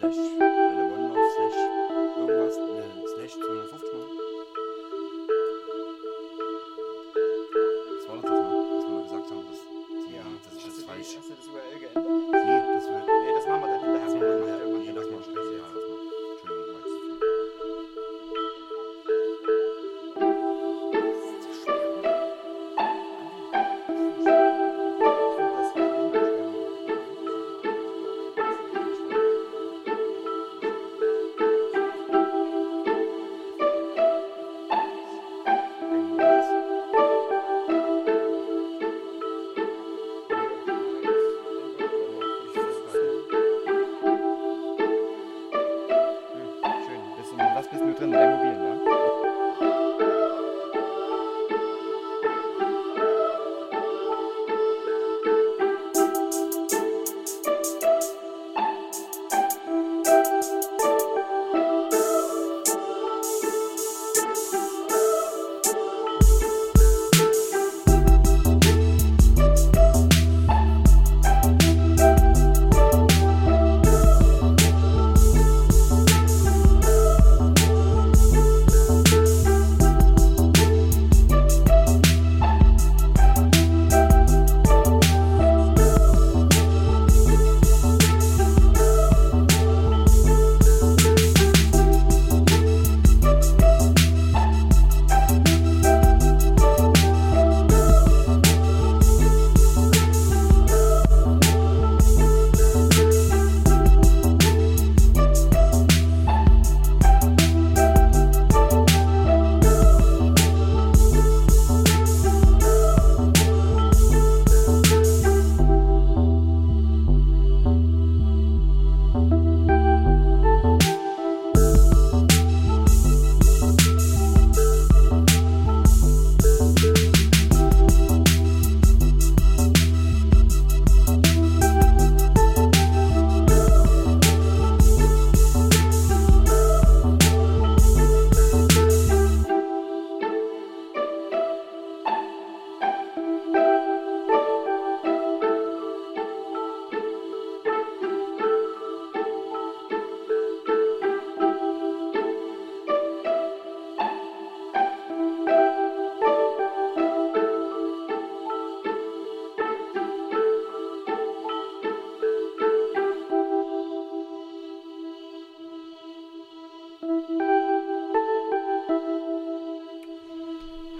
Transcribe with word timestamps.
slash 0.00 0.16
Welle 0.38 0.84
One 0.92 1.08
Love 1.08 1.30
slash 1.36 1.58
irgendwas 2.18 2.56
äh, 2.56 2.95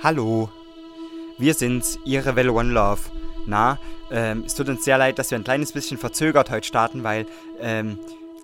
Hallo, 0.06 0.48
wir 1.36 1.52
sind's, 1.54 1.98
Ihre 2.04 2.36
Welle 2.36 2.52
One 2.52 2.72
Love. 2.72 3.00
Na, 3.44 3.80
ähm, 4.08 4.44
es 4.46 4.54
tut 4.54 4.68
uns 4.68 4.84
sehr 4.84 4.98
leid, 4.98 5.18
dass 5.18 5.32
wir 5.32 5.36
ein 5.36 5.42
kleines 5.42 5.72
bisschen 5.72 5.98
verzögert 5.98 6.48
heute 6.48 6.64
starten, 6.64 7.02
weil 7.02 7.26
ähm, 7.58 7.98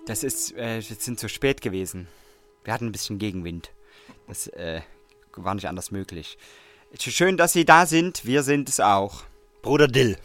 das 0.05 0.25
ist, 0.25 0.57
äh, 0.57 0.81
wir 0.85 0.97
sind 0.97 1.21
zu 1.21 1.29
spät 1.29 1.61
gewesen. 1.61 2.09
Wir 2.65 2.73
hatten 2.73 2.87
ein 2.87 2.91
bisschen 2.91 3.17
Gegenwind. 3.17 3.71
Das 4.27 4.47
äh, 4.47 4.81
war 5.37 5.55
nicht 5.55 5.69
anders 5.69 5.89
möglich. 5.89 6.37
Schön, 6.99 7.37
dass 7.37 7.53
Sie 7.53 7.63
da 7.63 7.85
sind. 7.85 8.25
Wir 8.25 8.43
sind 8.43 8.67
es 8.67 8.81
auch. 8.81 9.23
Bruder 9.61 9.87
Dill. 9.87 10.17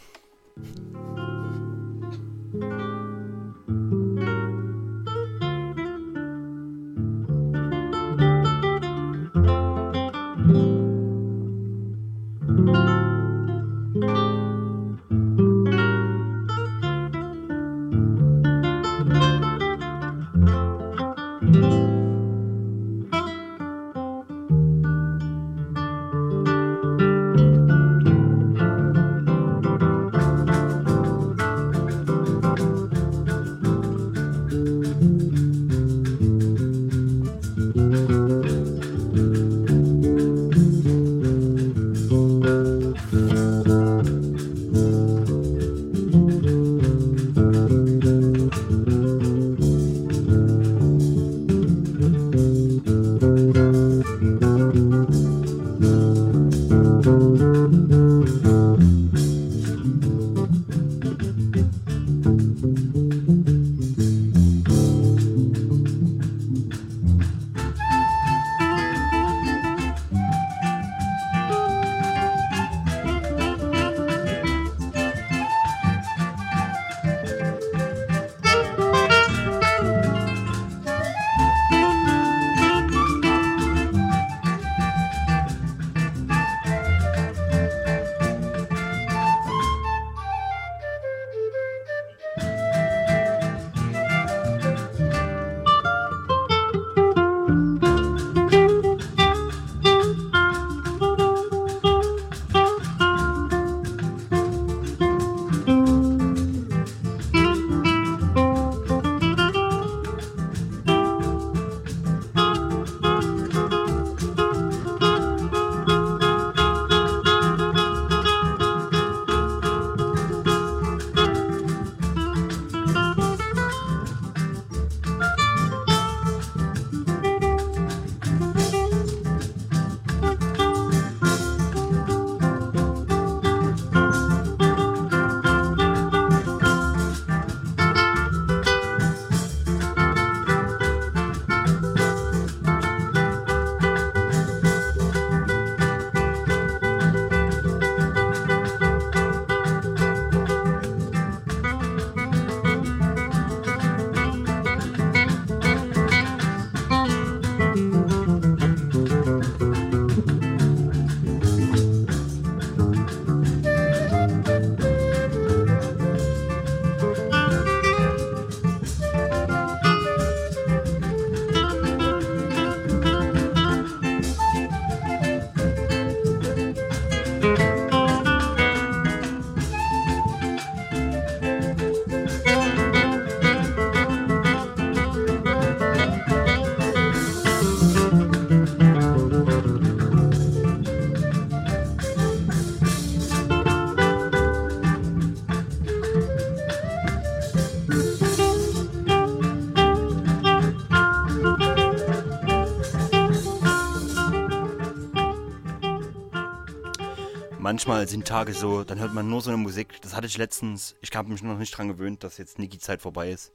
Manchmal 207.78 208.08
sind 208.08 208.26
Tage 208.26 208.54
so, 208.54 208.82
dann 208.82 208.98
hört 208.98 209.14
man 209.14 209.28
nur 209.28 209.40
so 209.40 209.50
eine 209.50 209.56
Musik. 209.56 210.02
Das 210.02 210.16
hatte 210.16 210.26
ich 210.26 210.36
letztens. 210.36 210.96
Ich 211.00 211.14
habe 211.14 211.30
mich 211.30 211.44
noch 211.44 211.58
nicht 211.58 211.70
dran 211.70 211.86
gewöhnt, 211.86 212.24
dass 212.24 212.36
jetzt 212.36 212.58
Niki-Zeit 212.58 213.00
vorbei 213.00 213.30
ist. 213.30 213.52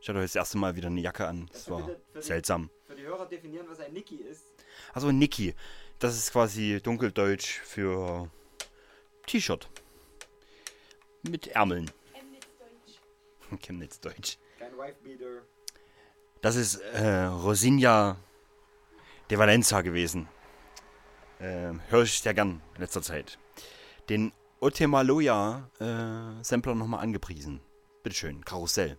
Ich 0.00 0.08
hatte 0.08 0.18
heute 0.18 0.24
das 0.24 0.34
erste 0.34 0.58
Mal 0.58 0.74
wieder 0.74 0.88
eine 0.88 1.00
Jacke 1.00 1.28
an. 1.28 1.48
Das 1.52 1.70
war 1.70 1.88
seltsam. 2.18 2.68
Für 2.88 2.96
die 2.96 3.04
Hörer 3.04 3.26
definieren, 3.26 3.66
was 3.70 3.78
ein 3.78 3.92
Niki 3.92 4.16
ist. 4.16 4.42
Also 4.92 5.12
Niki, 5.12 5.54
das 6.00 6.16
ist 6.16 6.32
quasi 6.32 6.80
dunkeldeutsch 6.82 7.60
für 7.60 8.28
T-Shirt. 9.26 9.70
Mit 11.22 11.46
Ärmeln. 11.46 11.92
Chemnitz-Deutsch. 13.62 14.38
Kein 14.58 14.76
Wifebeater. 14.76 15.42
Das 16.42 16.56
ist 16.56 16.74
äh, 16.74 17.26
Rosinha 17.26 18.16
de 19.30 19.38
Valenza 19.38 19.82
gewesen. 19.82 20.26
Ähm, 21.40 21.80
Höre 21.88 22.02
ich 22.02 22.20
sehr 22.20 22.34
gern 22.34 22.60
in 22.74 22.80
letzter 22.80 23.02
Zeit. 23.02 23.38
Den 24.08 24.32
Otemaloya 24.60 25.70
äh, 25.80 26.42
nochmal 26.78 27.00
angepriesen. 27.00 27.60
Bitteschön, 28.02 28.44
Karussell. 28.44 28.98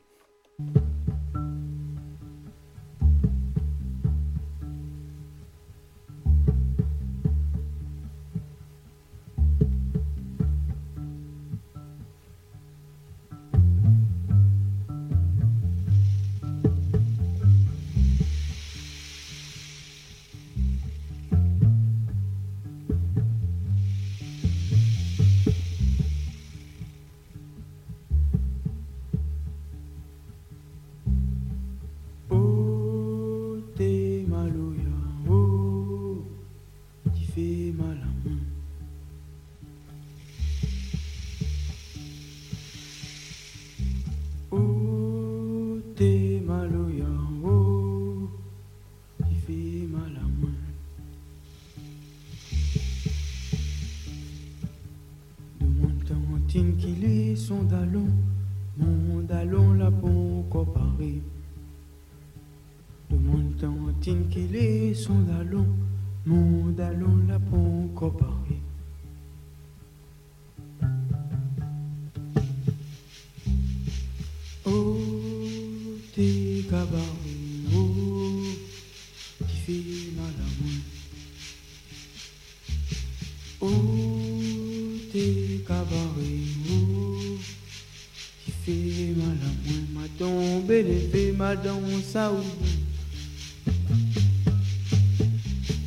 sawu 92.14 92.46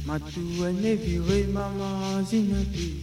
matuwa 0.06 0.72
neviwe 0.72 1.46
mama 1.46 2.22
zinapi 2.30 2.94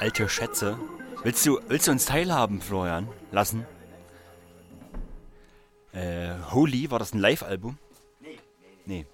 alte 0.00 0.30
Schätze. 0.30 0.78
Willst 1.22 1.44
du, 1.44 1.60
willst 1.68 1.86
du 1.86 1.90
uns 1.92 2.06
teilhaben, 2.06 2.62
Florian? 2.62 3.06
Lassen? 3.32 3.66
Äh, 5.92 6.30
Holy, 6.50 6.90
war 6.90 6.98
das 6.98 7.12
ein 7.12 7.18
Live-Album? 7.18 7.76
Nee, 8.20 8.38
Nee. 8.86 9.06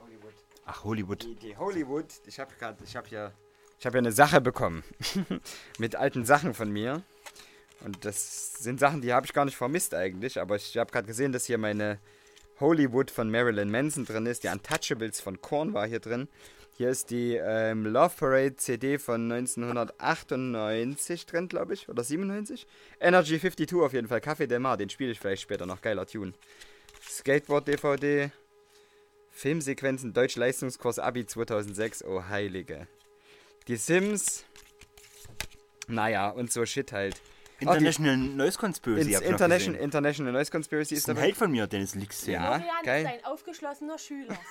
Ach, 0.64 0.84
Hollywood. 0.84 1.24
Die, 1.24 1.34
die 1.34 1.56
Hollywood, 1.56 2.06
ich 2.26 2.38
habe 2.38 2.54
gerade, 2.56 2.82
ich 2.84 2.94
habe 2.94 3.08
ja, 3.08 3.32
ich 3.78 3.86
habe 3.86 3.96
ja 3.96 4.00
eine 4.00 4.12
Sache 4.12 4.40
bekommen 4.40 4.84
mit 5.78 5.96
alten 5.96 6.24
Sachen 6.24 6.54
von 6.54 6.70
mir. 6.70 7.02
Und 7.80 8.04
das 8.04 8.54
sind 8.54 8.78
Sachen, 8.78 9.00
die 9.02 9.12
habe 9.12 9.26
ich 9.26 9.32
gar 9.32 9.44
nicht 9.44 9.56
vermisst 9.56 9.92
eigentlich, 9.92 10.40
aber 10.40 10.54
ich 10.54 10.76
habe 10.76 10.92
gerade 10.92 11.06
gesehen, 11.06 11.32
dass 11.32 11.46
hier 11.46 11.58
meine 11.58 11.98
Hollywood 12.60 13.10
von 13.10 13.28
Marilyn 13.30 13.70
Manson 13.70 14.04
drin 14.04 14.26
ist, 14.26 14.44
die 14.44 14.48
Untouchables 14.48 15.20
von 15.20 15.40
Korn 15.40 15.74
war 15.74 15.86
hier 15.86 16.00
drin. 16.00 16.28
Hier 16.76 16.90
ist 16.90 17.10
die 17.10 17.36
ähm, 17.36 17.86
Love 17.86 18.14
Parade 18.18 18.56
CD 18.56 18.98
von 18.98 19.32
1998 19.32 21.24
drin, 21.24 21.48
glaube 21.48 21.72
ich, 21.72 21.88
oder 21.88 22.04
97. 22.04 22.66
Energy 23.00 23.40
52 23.40 23.80
auf 23.80 23.94
jeden 23.94 24.08
Fall, 24.08 24.18
Café 24.18 24.46
Del 24.46 24.58
Mar, 24.58 24.76
den 24.76 24.90
spiele 24.90 25.10
ich 25.10 25.18
vielleicht 25.18 25.40
später 25.40 25.64
noch, 25.64 25.80
geiler 25.80 26.04
Tune. 26.06 26.34
Skateboard 27.00 27.66
DVD, 27.66 28.30
Filmsequenzen 29.30 30.12
Deutsch 30.12 30.36
Leistungskurs 30.36 30.98
Abi 30.98 31.24
2006, 31.24 32.04
oh 32.04 32.24
heilige. 32.28 32.86
Die 33.68 33.76
Sims, 33.76 34.44
naja, 35.88 36.28
und 36.28 36.52
so 36.52 36.66
Shit 36.66 36.92
halt. 36.92 37.22
International 37.60 38.16
Noise 38.16 38.58
Conspiracy. 38.58 39.12
Ins 39.12 39.20
International. 39.20 39.80
International 39.80 40.32
Noise 40.32 40.50
Conspiracy 40.50 40.94
ist 40.94 41.00
ist 41.00 41.08
ein 41.08 41.14
dabei. 41.16 41.26
Held 41.26 41.36
von 41.36 41.50
mir, 41.50 41.66
Dennis 41.66 41.94
Lix. 41.94 42.26
Ja, 42.26 42.58
Florian 42.58 42.82
geil. 42.84 43.04
ist 43.04 43.12
ein 43.12 43.24
aufgeschlossener 43.24 43.98
Schüler. 43.98 44.36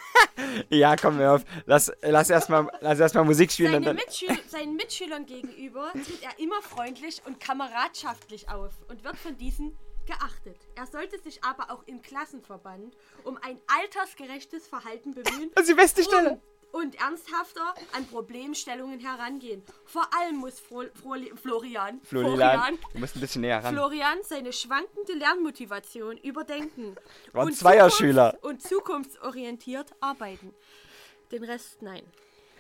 Ja, 0.70 0.96
komm 0.96 1.18
mir 1.18 1.32
auf. 1.32 1.46
Lass, 1.66 1.92
lass 2.02 2.30
erstmal 2.30 2.70
lass 2.82 3.00
erst 3.00 3.16
mal 3.16 3.24
Musik 3.24 3.52
spielen 3.52 3.72
Seine 3.72 3.86
dann. 3.86 3.96
Mitschül 3.96 4.38
seinen 4.48 4.76
Mitschülern 4.76 5.26
gegenüber 5.26 5.92
tritt 5.94 6.22
er 6.22 6.38
immer 6.44 6.62
freundlich 6.62 7.22
und 7.26 7.40
kameradschaftlich 7.40 8.50
auf 8.50 8.74
und 8.90 9.04
wird 9.04 9.18
von 9.18 9.38
diesen 9.38 9.78
geachtet. 10.06 10.58
Er 10.76 10.86
sollte 10.86 11.20
sich 11.20 11.44
aber 11.44 11.72
auch 11.72 11.84
im 11.88 12.02
Klassenverband 12.02 12.96
um 13.24 13.38
ein 13.42 13.60
altersgerechtes 13.68 14.68
Verhalten 14.68 15.14
bemühen 15.14 15.52
Das 15.56 15.64
ist 15.64 15.70
die 15.72 15.76
beste 15.76 16.04
Stelle. 16.04 16.42
Und, 16.72 17.00
ernsthafter 17.00 17.74
an 17.94 18.06
Problemstellungen 18.08 19.00
herangehen. 19.00 19.64
Vor 19.86 20.08
allem 20.20 20.38
muss 20.38 20.60
Fro 20.60 20.84
Froli 21.02 21.32
Florian, 21.42 22.02
Florian, 22.04 22.78
du 22.94 23.00
musst 23.00 23.16
ein 23.16 23.22
bisschen 23.22 23.42
näher 23.42 23.64
ran. 23.64 23.74
Florian 23.74 24.18
seine 24.24 24.52
schwankende 24.52 25.14
Lernmotivation 25.14 26.18
überdenken. 26.18 26.96
War 27.32 27.44
ein 27.44 27.48
und 27.48 27.58
Zweierschüler. 27.58 28.36
zukunfts- 28.36 28.44
Und 28.48 28.62
zukunftsorientiert 28.62 29.94
arbeiten. 30.02 30.54
Den 31.32 31.44
Rest 31.44 31.82
nein. 31.82 32.04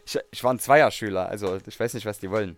Ich, 0.06 0.20
ich 0.32 0.44
war 0.44 0.54
ein 0.54 0.60
Zweierschüler, 0.60 1.28
also 1.28 1.58
ich 1.65 1.80
weiß 1.80 1.94
nicht, 1.94 2.06
was 2.06 2.20
die 2.20 2.30
wollen. 2.30 2.58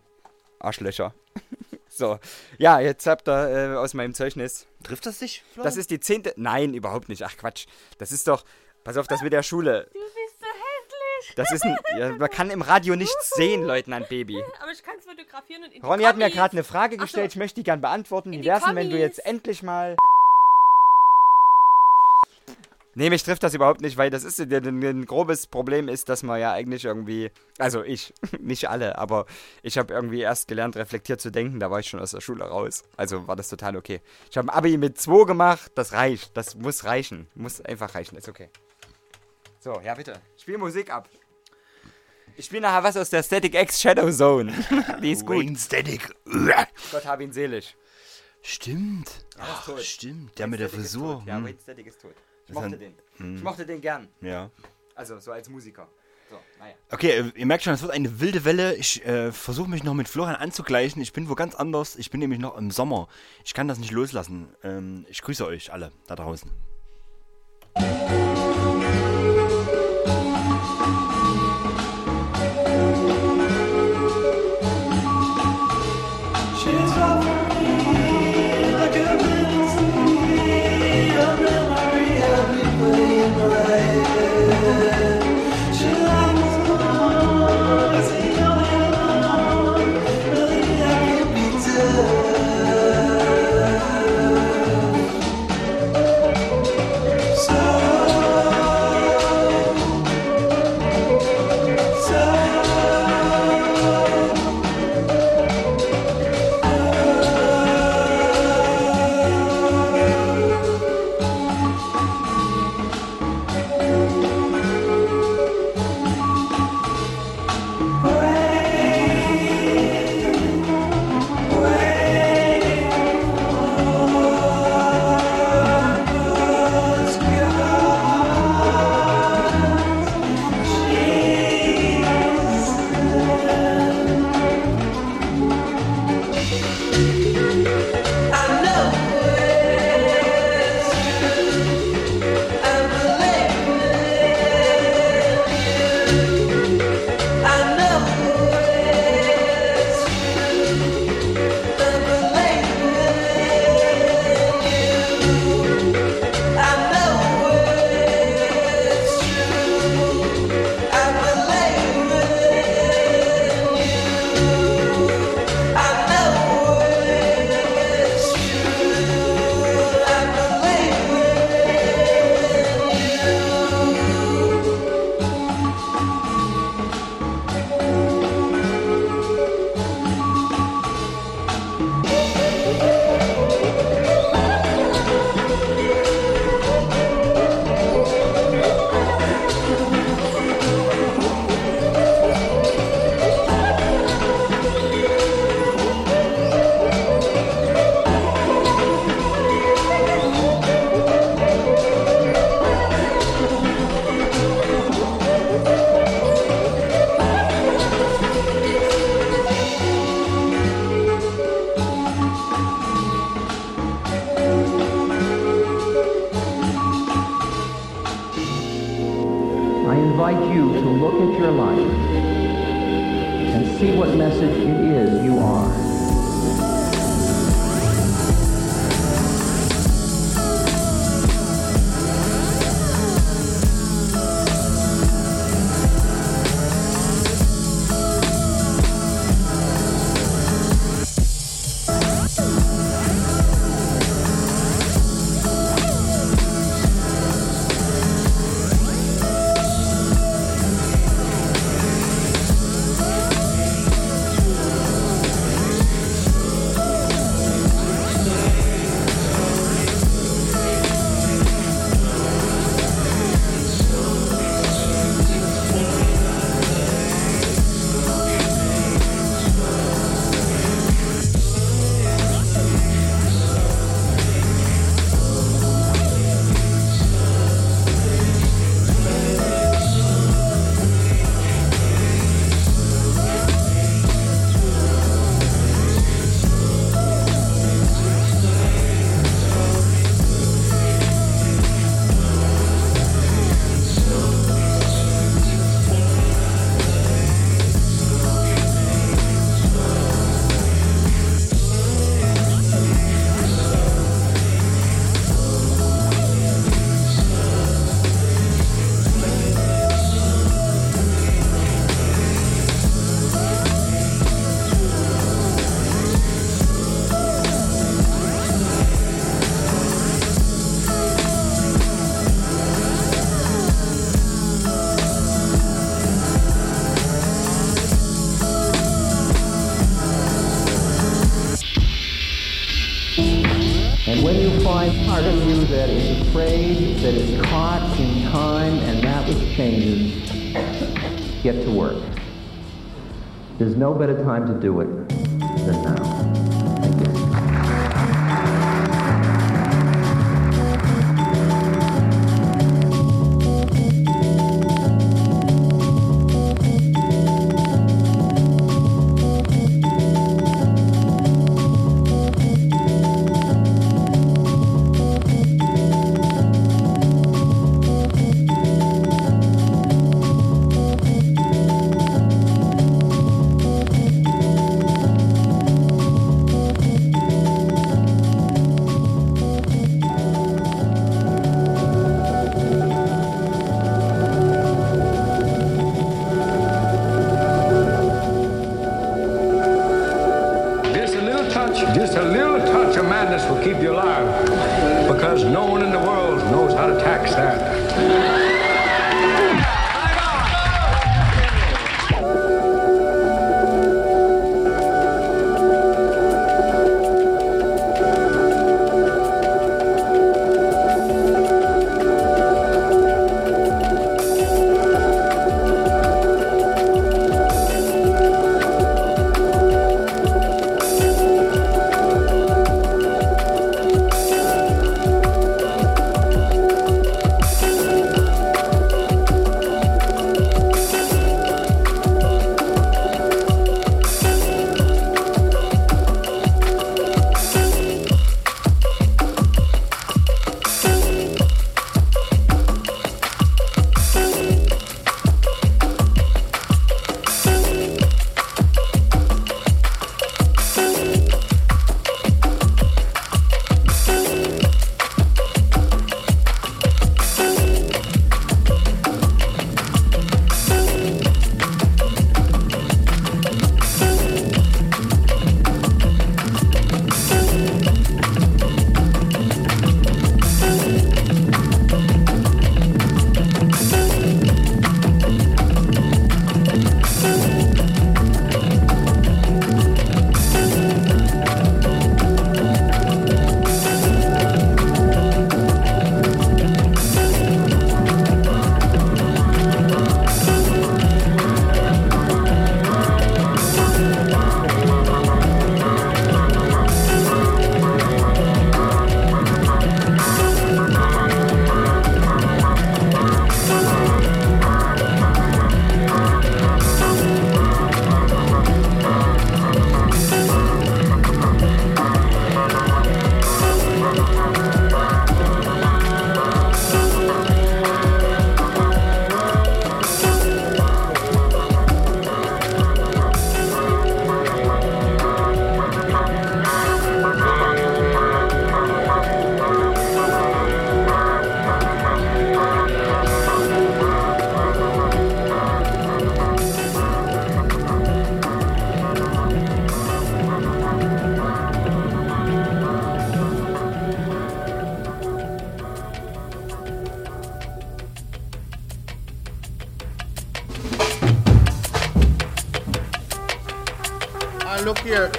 Arschlöcher. 0.59 1.13
so, 1.89 2.19
ja, 2.57 2.79
jetzt 2.79 3.07
habt 3.07 3.27
ihr 3.27 3.73
äh, 3.73 3.75
aus 3.77 3.93
meinem 3.93 4.13
Zeugnis. 4.13 4.67
Trifft 4.83 5.05
das 5.05 5.19
dich, 5.19 5.43
Florian? 5.53 5.63
Das 5.65 5.77
ist 5.77 5.91
die 5.91 5.99
zehnte. 5.99 6.33
Nein, 6.35 6.73
überhaupt 6.73 7.09
nicht. 7.09 7.23
Ach 7.23 7.35
Quatsch. 7.37 7.65
Das 7.97 8.11
ist 8.11 8.27
doch. 8.27 8.43
Pass 8.83 8.97
auf, 8.97 9.07
das 9.07 9.21
mit 9.21 9.33
der 9.33 9.43
Schule. 9.43 9.89
Du 9.93 9.99
bist. 9.99 10.26
Das 11.35 11.51
ist 11.51 11.63
ein. 11.63 11.77
Ja, 11.97 12.11
man 12.11 12.29
kann 12.29 12.49
im 12.49 12.61
Radio 12.61 12.95
nichts 12.95 13.31
sehen, 13.35 13.63
Leutnant 13.63 14.09
Baby. 14.09 14.43
Aber 14.61 14.71
ich 14.71 14.83
kann 14.83 14.95
es 14.97 15.05
fotografieren 15.05 15.63
und 15.63 15.73
in 15.73 15.83
Ronny 15.83 16.03
hat 16.03 16.17
mir 16.17 16.29
gerade 16.29 16.53
eine 16.53 16.63
Frage 16.63 16.95
Ach 16.95 16.99
so. 16.99 17.05
gestellt, 17.05 17.31
ich 17.31 17.37
möchte 17.37 17.59
die 17.61 17.63
gern 17.63 17.81
beantworten. 17.81 18.33
In 18.33 18.39
Wie 18.39 18.43
die 18.43 18.49
wär's 18.49 18.63
denn, 18.63 18.75
wenn 18.75 18.89
du 18.89 18.97
jetzt 18.97 19.25
endlich 19.25 19.63
mal. 19.63 19.95
Nee, 22.99 23.11
mich 23.11 23.21
trifft 23.21 23.43
das 23.43 23.53
überhaupt 23.53 23.81
nicht, 23.81 23.95
weil 23.97 24.09
das 24.09 24.23
ist 24.23 24.39
ein 24.39 25.05
grobes 25.05 25.45
Problem 25.45 25.87
ist, 25.87 26.09
dass 26.09 26.23
man 26.23 26.39
ja 26.39 26.53
eigentlich 26.53 26.83
irgendwie, 26.83 27.29
also 27.59 27.83
ich, 27.83 28.11
nicht 28.39 28.69
alle, 28.69 28.97
aber 28.97 29.27
ich 29.61 29.77
habe 29.77 29.93
irgendwie 29.93 30.21
erst 30.21 30.47
gelernt, 30.47 30.75
reflektiert 30.75 31.21
zu 31.21 31.29
denken, 31.29 31.59
da 31.59 31.69
war 31.69 31.79
ich 31.79 31.87
schon 31.87 31.99
aus 31.99 32.09
der 32.09 32.21
Schule 32.21 32.45
raus. 32.45 32.85
Also 32.95 33.27
war 33.27 33.35
das 33.35 33.49
total 33.49 33.75
okay. 33.75 34.01
Ich 34.31 34.37
habe 34.37 34.47
ein 34.47 34.57
Abi 34.57 34.77
mit 34.77 34.97
2 34.97 35.25
gemacht, 35.25 35.71
das 35.75 35.93
reicht, 35.93 36.35
das 36.35 36.55
muss 36.55 36.85
reichen, 36.85 37.27
muss 37.35 37.61
einfach 37.61 37.93
reichen, 37.93 38.17
ist 38.17 38.29
okay. 38.29 38.49
So, 39.67 39.81
ja 39.83 39.93
bitte, 39.95 40.21
spiel 40.37 40.57
Musik 40.57 40.89
ab. 40.89 41.09
Ich 42.37 42.45
spiele 42.45 42.61
nachher 42.61 42.83
was 42.83 42.95
aus 42.95 43.09
der 43.09 43.21
Static 43.21 43.53
X 43.53 43.81
Shadow 43.81 44.09
Zone. 44.09 44.53
Die 45.03 45.11
ist 45.11 45.25
gut. 45.25 45.39
Wayne 45.43 45.57
Static. 45.57 46.07
Gott 46.93 47.05
hab 47.05 47.19
ihn 47.19 47.33
selig. 47.33 47.75
Stimmt. 48.41 49.09
ist 49.09 49.25
tot. 49.65 49.75
Ach, 49.77 49.79
stimmt. 49.79 50.39
Der 50.39 50.47
mit 50.47 50.61
der 50.61 50.69
Static 50.69 50.85
ist 50.85 50.91
Frisur. 50.93 51.13
tot. 51.19 51.27
Ja, 51.27 51.35
Hm. 51.35 51.43
Wayne 51.47 51.57
Static 51.61 51.85
ist 51.87 52.01
tot. 52.01 52.11
Ich 52.15 52.15
Das 52.15 52.49
ist 52.49 52.53
mochte 52.55 52.75
ein- 52.77 52.95
den. 53.19 53.35
Ich 53.35 53.43
mochte 53.43 53.65
den 53.65 53.81
gern. 53.81 54.07
Ja. 54.21 54.49
Also, 54.95 55.19
so 55.19 55.33
als 55.33 55.49
Musiker. 55.49 55.89
So, 56.29 56.39
naja. 56.59 56.73
Okay, 56.89 57.09
äh, 57.11 57.31
ihr 57.35 57.45
merkt 57.45 57.65
schon, 57.65 57.73
es 57.73 57.81
wird 57.81 57.91
eine 57.91 58.21
wilde 58.21 58.45
Welle. 58.45 58.73
Ich 58.77 59.05
äh, 59.05 59.33
versuche 59.33 59.69
mich 59.69 59.83
noch 59.83 59.95
mit 59.95 60.07
Florian 60.07 60.37
anzugleichen. 60.37 61.01
Ich 61.01 61.11
bin 61.11 61.27
wo 61.27 61.35
ganz 61.35 61.55
anders. 61.55 61.97
Ich 61.97 62.09
bin 62.09 62.21
nämlich 62.21 62.39
noch 62.39 62.55
im 62.55 62.71
Sommer. 62.71 63.09
Ich 63.43 63.53
kann 63.53 63.67
das 63.67 63.79
nicht 63.79 63.91
loslassen. 63.91 64.47
Ähm, 64.63 65.05
ich 65.09 65.21
grüße 65.21 65.45
euch 65.45 65.73
alle 65.73 65.91
da 66.07 66.15
draußen. 66.15 66.49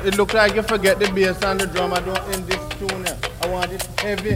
It 0.09 0.17
look 0.17 0.33
like 0.33 0.55
you 0.55 0.63
forget 0.63 0.99
the 0.99 1.11
bass 1.13 1.41
and 1.43 1.61
the 1.61 1.67
drum. 1.67 1.93
I 1.93 2.01
don't 2.01 2.35
in 2.35 2.47
this 2.47 2.69
tune 2.79 3.05
here. 3.05 3.19
I 3.43 3.47
want 3.49 3.71
it 3.71 3.83
heavy. 4.01 4.35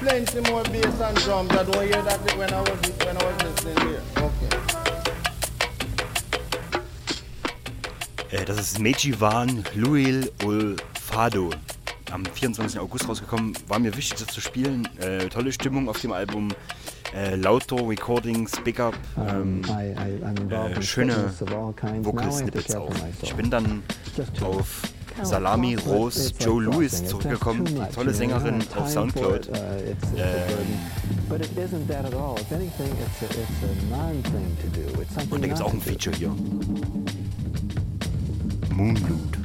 Plenty 0.00 0.40
more 0.50 0.62
bass 0.64 1.00
and 1.00 1.16
drums. 1.24 1.50
I 1.52 1.64
don't 1.64 1.82
hear 1.82 2.02
that 2.02 2.20
when 2.36 2.52
I 2.52 2.60
was 2.60 2.78
when 3.04 3.16
I 3.16 3.24
was 3.24 3.36
listening 3.42 3.78
here. 3.88 4.02
Okay. 4.16 4.48
Äh, 8.30 8.44
das 8.44 8.58
ist 8.58 8.78
Meiji 8.78 9.18
Wan 9.20 9.64
Luil 9.74 10.30
Ul 10.44 10.76
Fado. 11.00 11.50
Am 12.10 12.24
24. 12.24 12.78
August 12.78 13.08
rausgekommen. 13.08 13.54
War 13.66 13.78
mir 13.78 13.96
wichtig, 13.96 14.18
das 14.18 14.34
zu 14.34 14.40
spielen. 14.40 14.88
Äh, 14.98 15.28
tolle 15.28 15.52
Stimmung 15.52 15.88
auf 15.88 16.00
dem 16.00 16.12
Album. 16.12 16.52
Äh, 17.14 17.36
Lauter 17.36 17.76
Recordings, 17.88 18.52
Big 18.64 18.80
Up. 18.80 18.94
Ähm, 19.16 19.62
äh, 19.64 20.82
schöne 20.82 21.32
Vocal-Snippets 21.40 22.74
auch. 22.74 22.92
Ich 23.22 23.34
bin 23.34 23.50
dann 23.50 23.82
auf 24.42 24.82
Salami 25.22 25.74
Rose 25.74 26.32
Joe 26.40 26.62
Lewis 26.62 27.04
zurückgekommen. 27.06 27.64
Die 27.64 27.94
tolle 27.94 28.14
Sängerin 28.14 28.62
auf 28.76 28.88
Soundcloud. 28.88 29.48
Ähm, 29.48 29.96
und 35.30 35.42
da 35.42 35.46
gibt 35.46 35.58
es 35.58 35.60
auch 35.60 35.72
ein 35.72 35.80
Feature 35.80 36.16
hier. 36.16 36.34
Moonblood. 38.74 39.37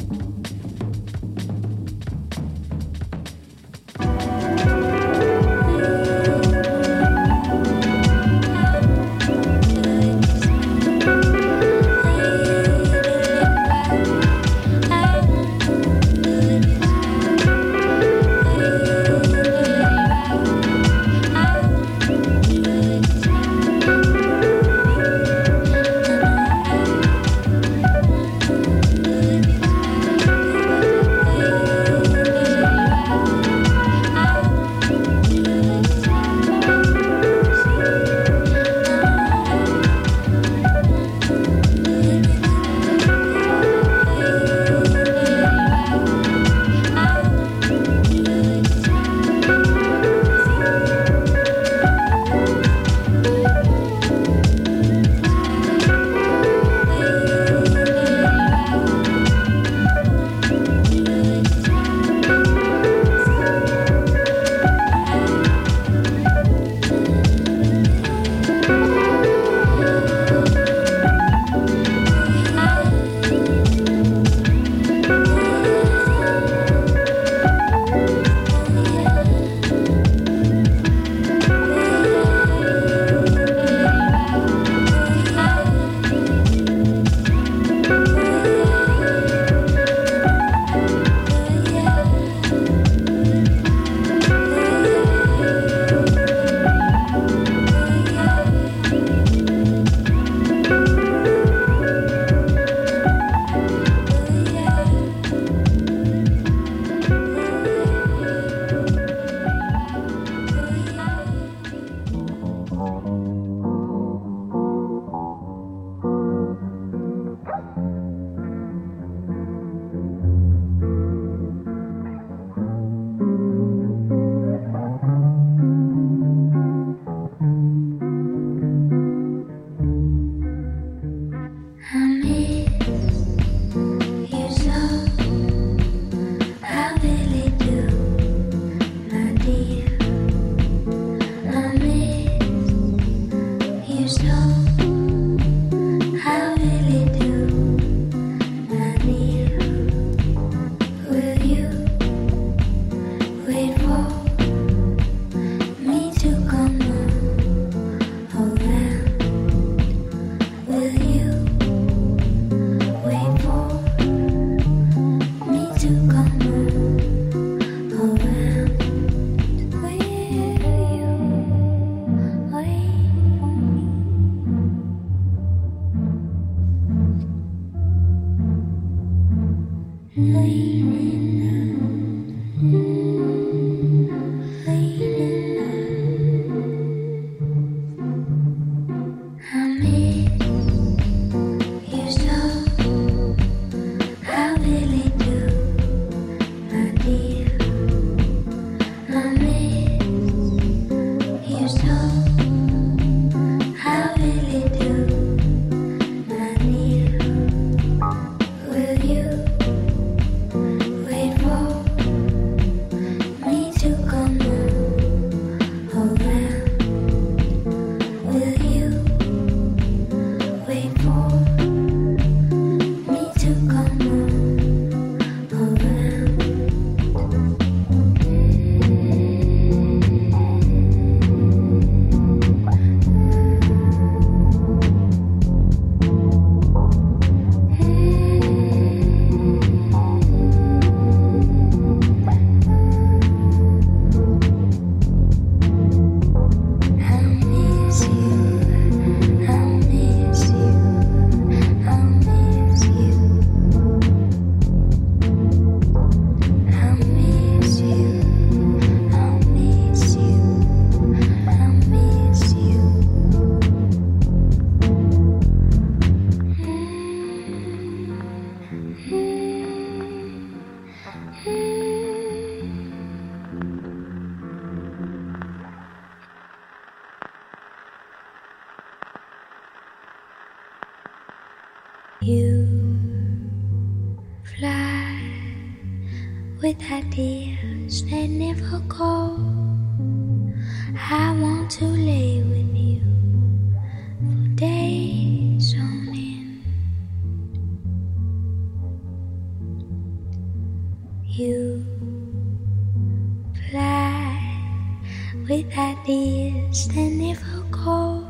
With 305.47 305.77
ideas 305.77 306.87
that 306.89 307.11
never 307.11 307.63
go. 307.69 308.22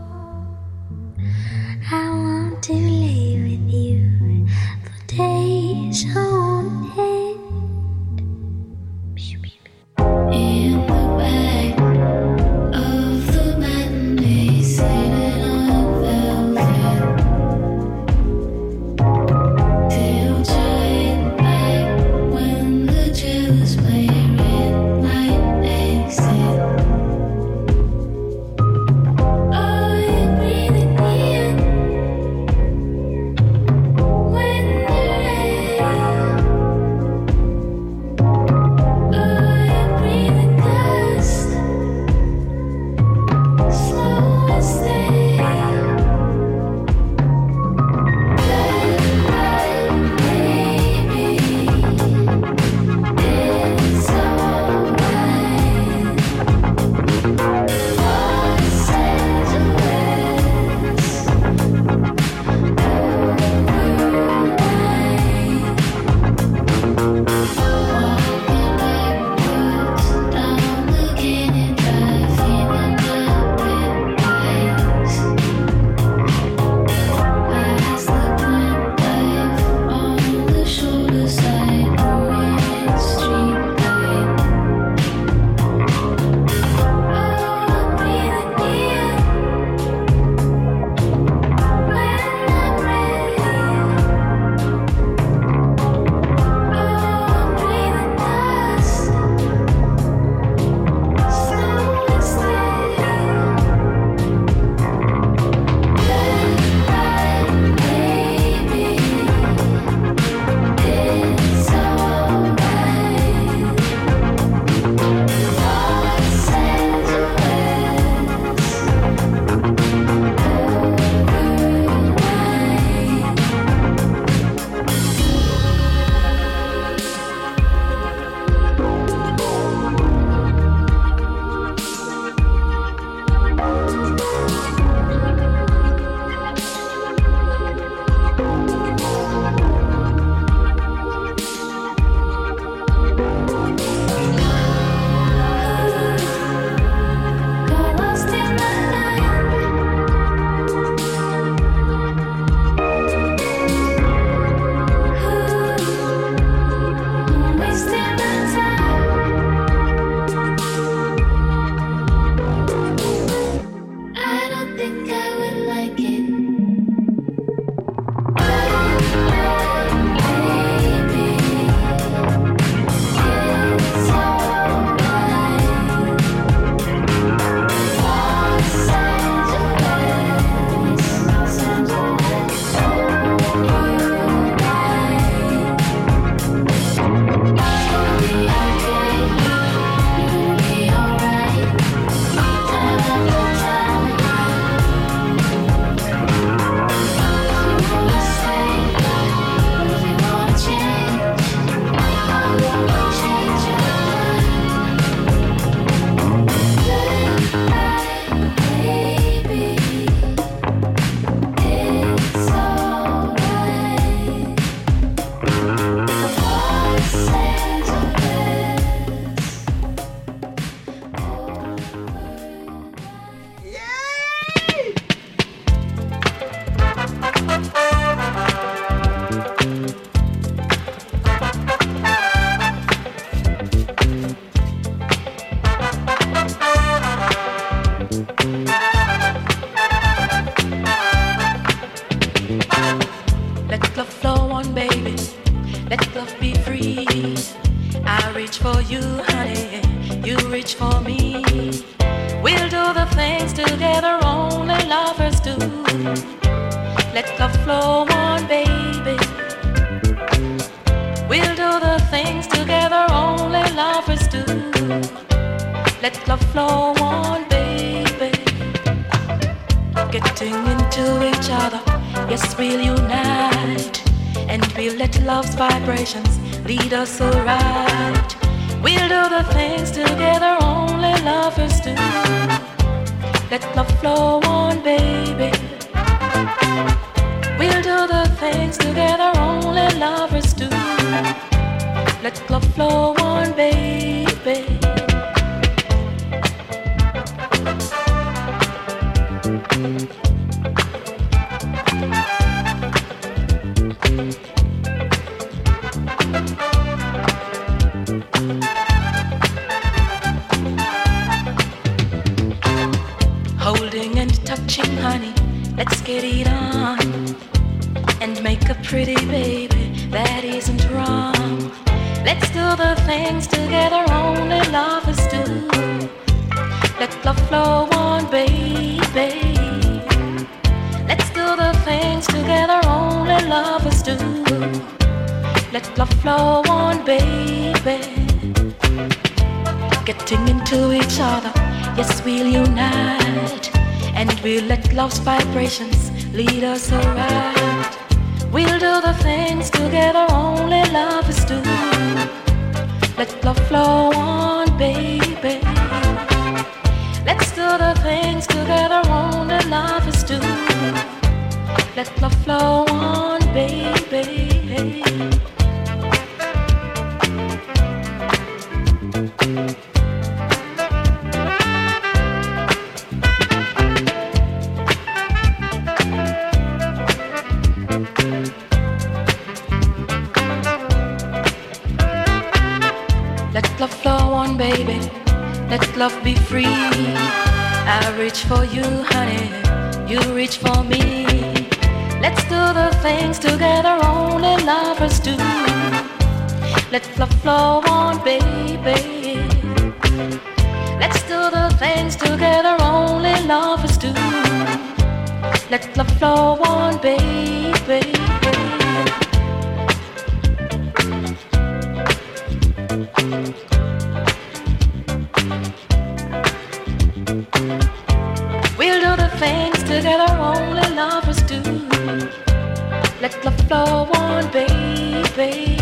Let 423.24 423.42
the 423.42 423.52
flow 423.52 424.10
on, 424.16 424.52
baby. 424.52 425.78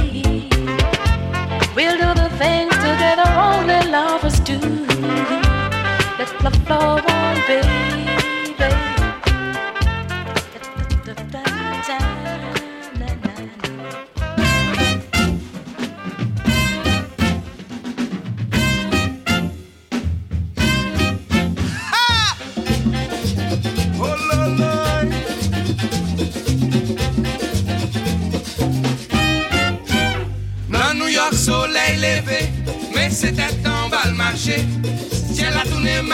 We'll 1.76 1.98
do 1.98 2.14
the 2.14 2.30
things 2.38 2.76
together 2.76 3.28
only 3.36 3.82
lovers 3.90 4.40
do. 4.42 4.60
Let 6.20 6.30
the 6.44 6.52
flow 6.68 7.00
on, 7.00 7.36
baby. 7.48 8.11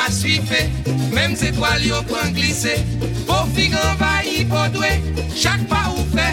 a 0.08 0.12
suife, 0.12 0.70
mem 1.12 1.36
se 1.36 1.52
toal 1.52 1.84
yo 1.84 2.00
pran 2.08 2.32
glise, 2.32 2.78
pou 3.28 3.48
figan 3.56 3.98
va 4.00 4.22
yi 4.24 4.46
podwe, 4.48 4.92
chak 5.36 5.66
pa 5.68 5.82
ou 5.92 6.06
fe, 6.14 6.28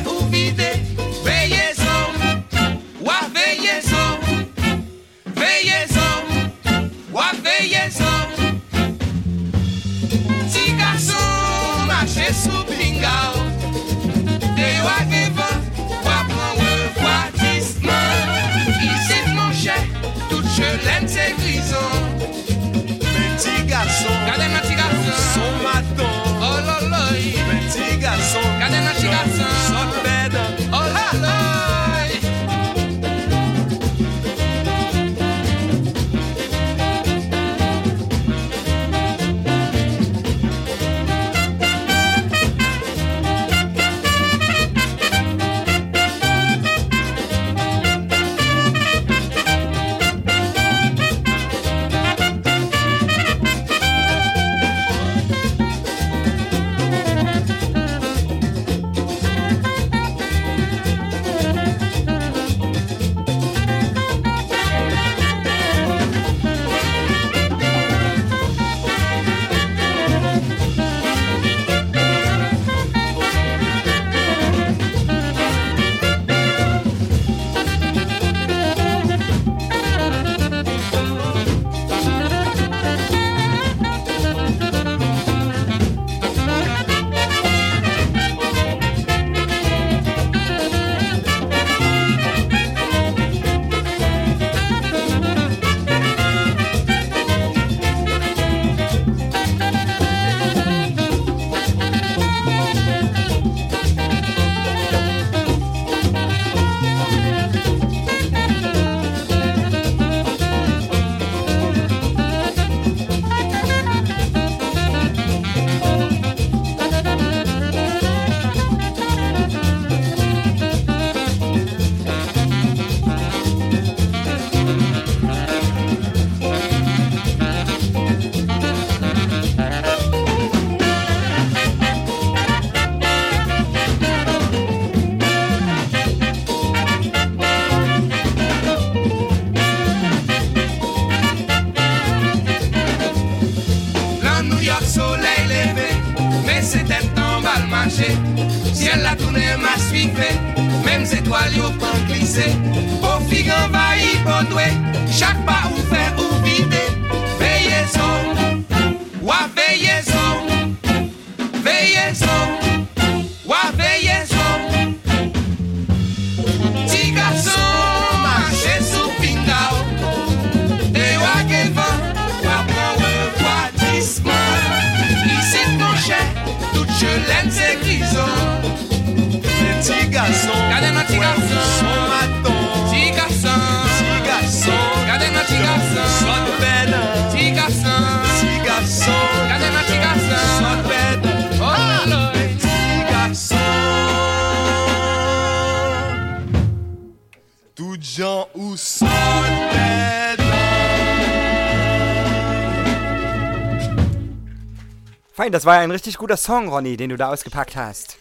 Fein, 205.35 205.51
das 205.51 205.65
war 205.65 205.75
ja 205.77 205.81
ein 205.81 205.91
richtig 205.91 206.17
guter 206.19 206.37
Song, 206.37 206.69
Ronny, 206.69 206.97
den 206.97 207.11
du 207.11 207.17
da 207.17 207.33
ausgepackt 207.33 207.75
hast. 207.75 208.19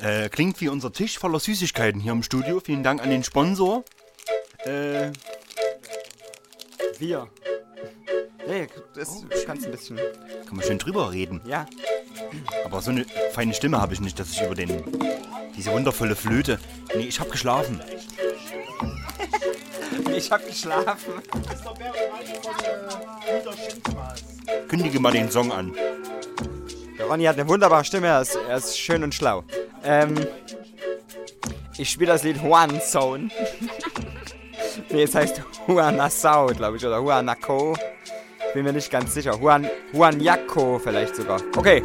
Äh, 0.00 0.28
klingt 0.28 0.60
wie 0.60 0.68
unser 0.68 0.92
Tisch 0.92 1.18
voller 1.18 1.40
Süßigkeiten 1.40 2.00
hier 2.00 2.12
im 2.12 2.22
Studio. 2.22 2.60
Vielen 2.60 2.84
Dank 2.84 3.02
an 3.02 3.10
den 3.10 3.24
Sponsor. 3.24 3.84
Äh, 4.64 5.10
Wir. 6.98 7.28
Nee, 8.46 8.68
das 8.94 9.20
du 9.22 9.28
kannst 9.46 9.66
ein 9.66 9.72
bisschen. 9.72 9.96
kann 9.96 10.56
man 10.56 10.64
schön 10.64 10.78
drüber 10.78 11.10
reden. 11.10 11.40
Ja. 11.44 11.66
Aber 12.64 12.82
so 12.82 12.90
eine 12.90 13.04
feine 13.32 13.52
Stimme 13.54 13.80
habe 13.80 13.94
ich 13.94 14.00
nicht, 14.00 14.18
dass 14.20 14.30
ich 14.30 14.40
über 14.42 14.54
den 14.54 14.84
diese 15.56 15.72
wundervolle 15.72 16.14
Flöte. 16.14 16.60
Nee, 16.94 17.04
ich 17.06 17.18
habe 17.18 17.30
geschlafen. 17.30 17.80
Ich 20.16 20.30
hab 20.30 20.46
geschlafen. 20.46 21.14
Kündige 24.68 25.00
mal 25.00 25.12
den 25.12 25.30
Song 25.30 25.52
an. 25.52 25.74
Der 26.98 27.06
Ronny 27.06 27.24
hat 27.24 27.38
eine 27.38 27.48
wunderbare 27.48 27.84
Stimme, 27.84 28.08
er 28.08 28.22
ist, 28.22 28.38
er 28.48 28.56
ist 28.56 28.78
schön 28.78 29.02
und 29.02 29.14
schlau. 29.14 29.44
Ähm, 29.84 30.14
ich 31.76 31.90
spiele 31.90 32.12
das 32.12 32.22
Lied 32.22 32.40
Juan 32.42 32.80
Zone. 32.80 33.30
nee, 34.90 35.02
es 35.02 35.14
heißt 35.14 35.42
Juan 35.66 35.96
Nassau, 35.96 36.46
glaube 36.48 36.76
ich, 36.76 36.86
oder 36.86 36.98
Juan 36.98 37.24
Nako. 37.24 37.76
Bin 38.54 38.64
mir 38.64 38.72
nicht 38.72 38.90
ganz 38.90 39.12
sicher. 39.12 39.36
Juan, 39.36 39.68
Juan 39.92 40.20
Yako 40.20 40.78
vielleicht 40.78 41.16
sogar. 41.16 41.40
Okay. 41.56 41.82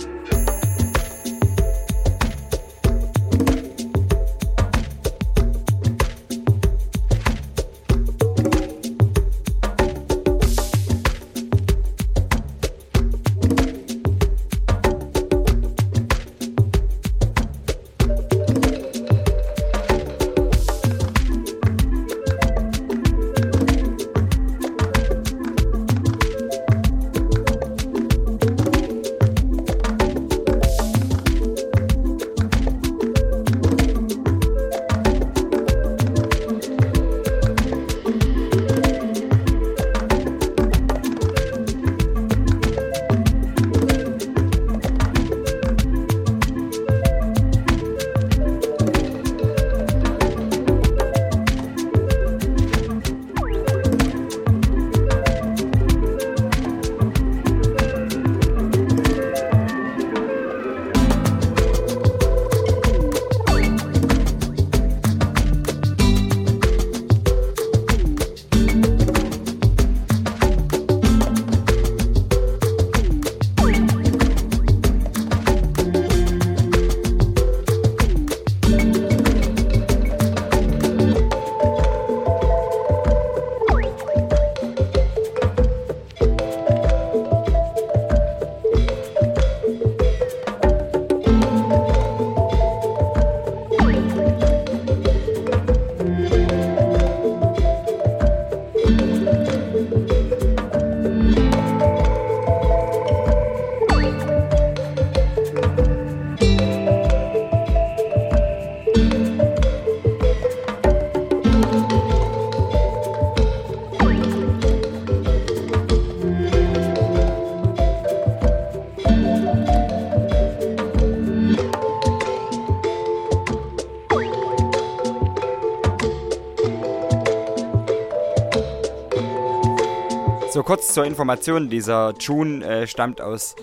Kurz 130.69 130.93
zur 130.93 131.03
Information, 131.03 131.67
dieser 131.67 132.13
Tune 132.13 132.63
äh, 132.63 132.85
stammt 132.85 133.21
aus 133.21 133.55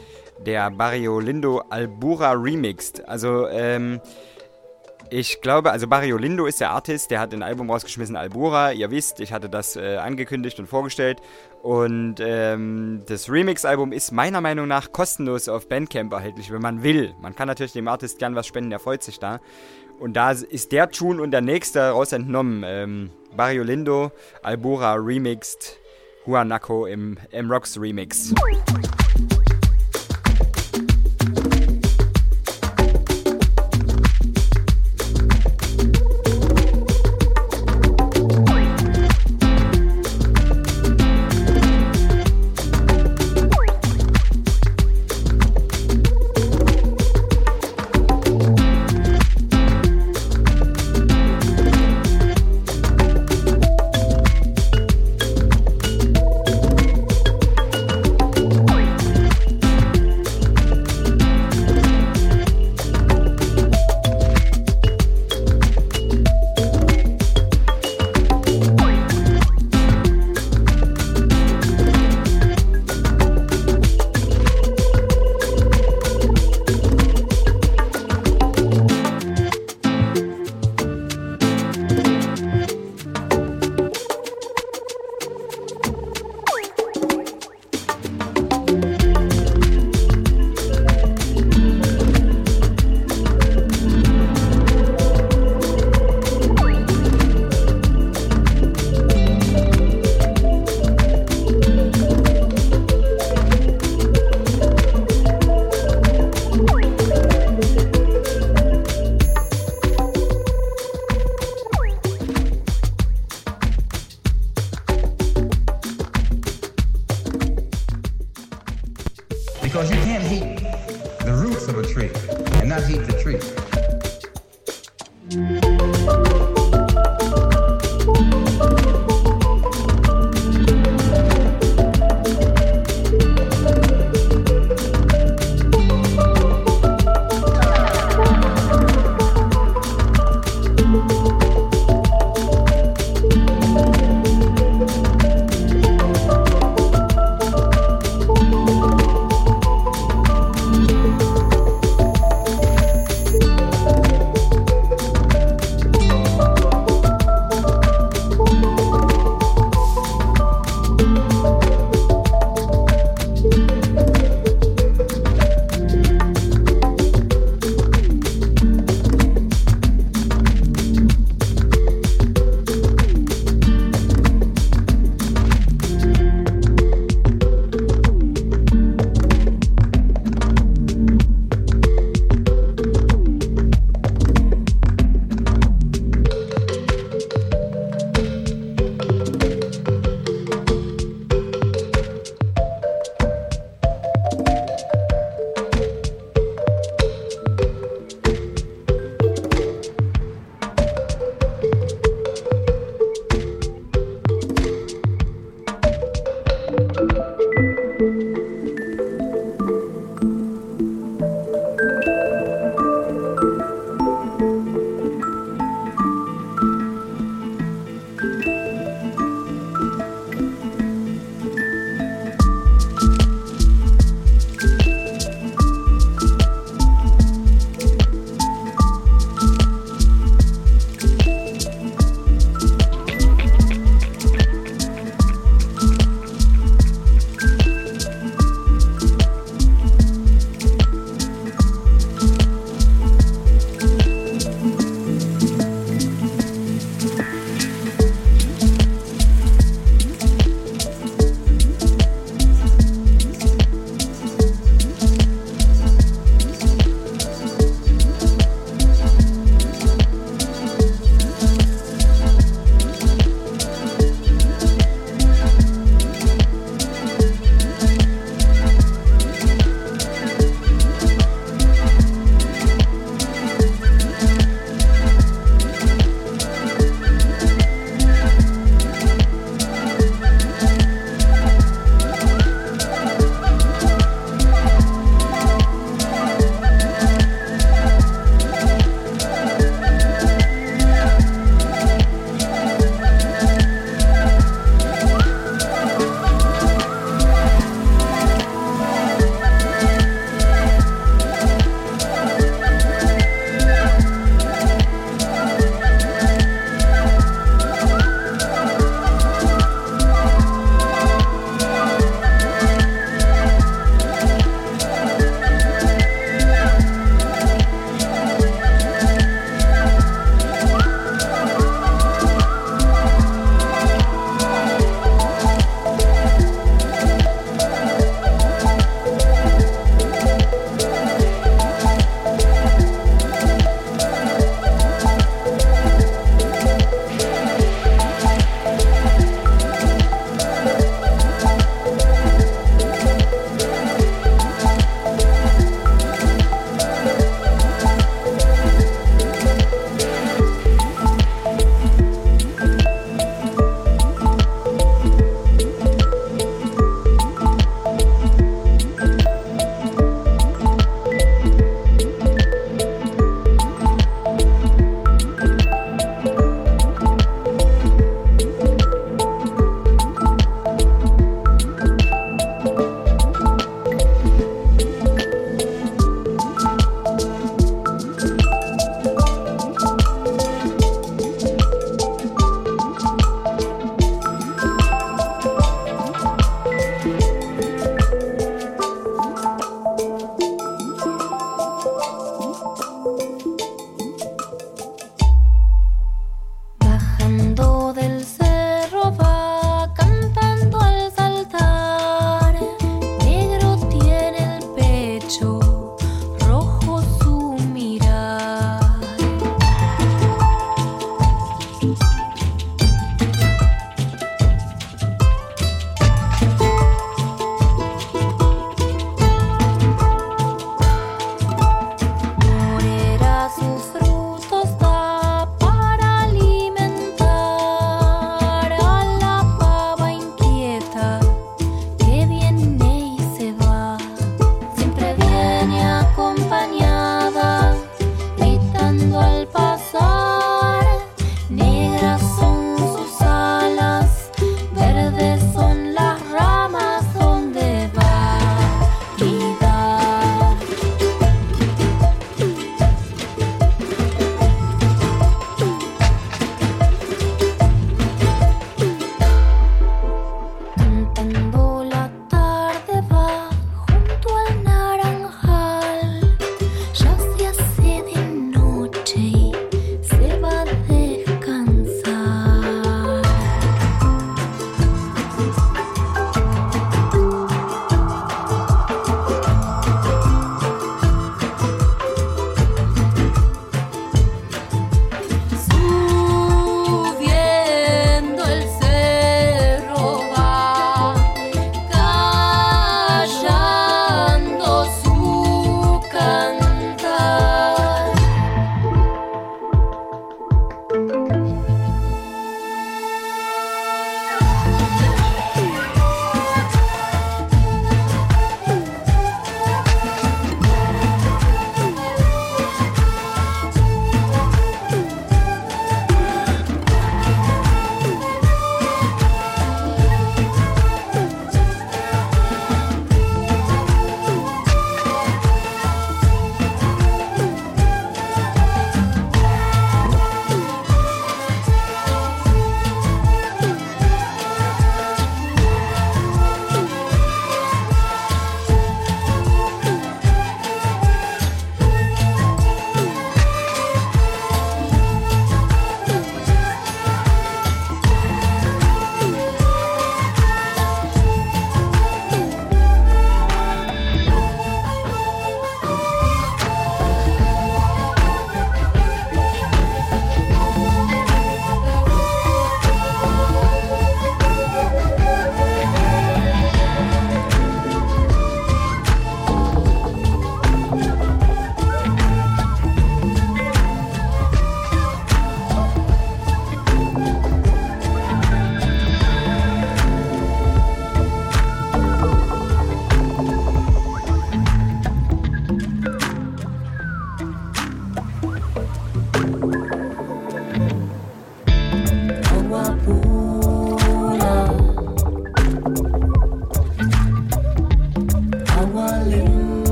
der 0.45 0.73
Barrio 0.73 1.21
Lindo 1.21 1.63
Albura 1.71 2.33
Remixed. 2.33 3.09
Also, 3.09 3.47
ähm, 3.47 4.01
ich 5.11 5.41
glaube, 5.41 5.71
also 5.71 5.87
Barrio 5.87 6.19
Lindo 6.19 6.47
ist 6.47 6.61
der 6.61 6.71
Artist, 6.71 7.13
der 7.13 7.21
hat 7.21 7.33
ein 7.33 7.45
Album 7.45 7.71
rausgeschmissen, 7.71 8.17
Albura. 8.17 8.73
Ihr 8.73 8.91
wisst, 8.91 9.21
ich 9.21 9.33
hatte 9.33 9.49
das 9.49 9.77
äh, 9.77 9.99
angekündigt 9.99 10.59
und 10.59 10.67
vorgestellt. 10.67 11.19
Und 11.63 12.17
ähm, 12.19 13.05
das 13.07 13.31
Remix-Album 13.31 13.93
ist 13.93 14.11
meiner 14.11 14.41
Meinung 14.41 14.67
nach 14.67 14.91
kostenlos 14.91 15.49
auf 15.49 15.69
Bandcamp 15.69 16.13
erhältlich, 16.13 16.51
wenn 16.51 16.61
man 16.61 16.83
will. 16.83 17.15
Man 17.23 17.37
kann 17.37 17.47
natürlich 17.47 17.73
dem 17.73 17.87
Artist 17.87 18.19
gern 18.19 18.35
was 18.35 18.49
spenden, 18.49 18.71
der 18.71 18.81
freut 18.81 19.05
sich 19.05 19.21
da. 19.21 19.39
Und 20.01 20.15
da 20.15 20.33
ist 20.33 20.73
der 20.73 20.91
Tune 20.91 21.23
und 21.23 21.31
der 21.31 21.41
nächste 21.41 21.91
raus 21.91 22.11
entnommen. 22.11 22.65
Ähm, 22.67 23.11
Barrio 23.37 23.63
Lindo, 23.63 24.11
Albura 24.43 24.95
Remixed, 24.95 25.79
Huanaco 26.27 26.87
im 26.87 27.17
M-Rocks 27.31 27.81
Remix. 27.81 28.35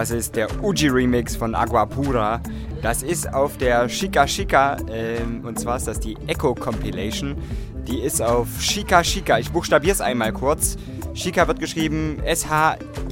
Das 0.00 0.10
ist 0.10 0.34
der 0.34 0.48
Uji 0.62 0.88
Remix 0.88 1.36
von 1.36 1.54
Agua 1.54 1.84
Pura. 1.84 2.40
Das 2.80 3.02
ist 3.02 3.30
auf 3.34 3.58
der 3.58 3.86
Chica 3.88 4.24
Chica, 4.24 4.78
ähm, 4.90 5.44
und 5.44 5.60
zwar 5.60 5.76
ist 5.76 5.88
das 5.88 6.00
die 6.00 6.16
Echo 6.26 6.54
Compilation. 6.54 7.36
Die 7.86 8.00
ist 8.00 8.22
auf 8.22 8.48
Chica 8.60 9.02
Chica. 9.02 9.38
Ich 9.38 9.50
buchstabiere 9.50 9.92
es 9.92 10.00
einmal 10.00 10.32
kurz. 10.32 10.78
Chica 11.12 11.46
wird 11.46 11.60
geschrieben 11.60 12.18
S-H-I-K-A. 12.24 13.06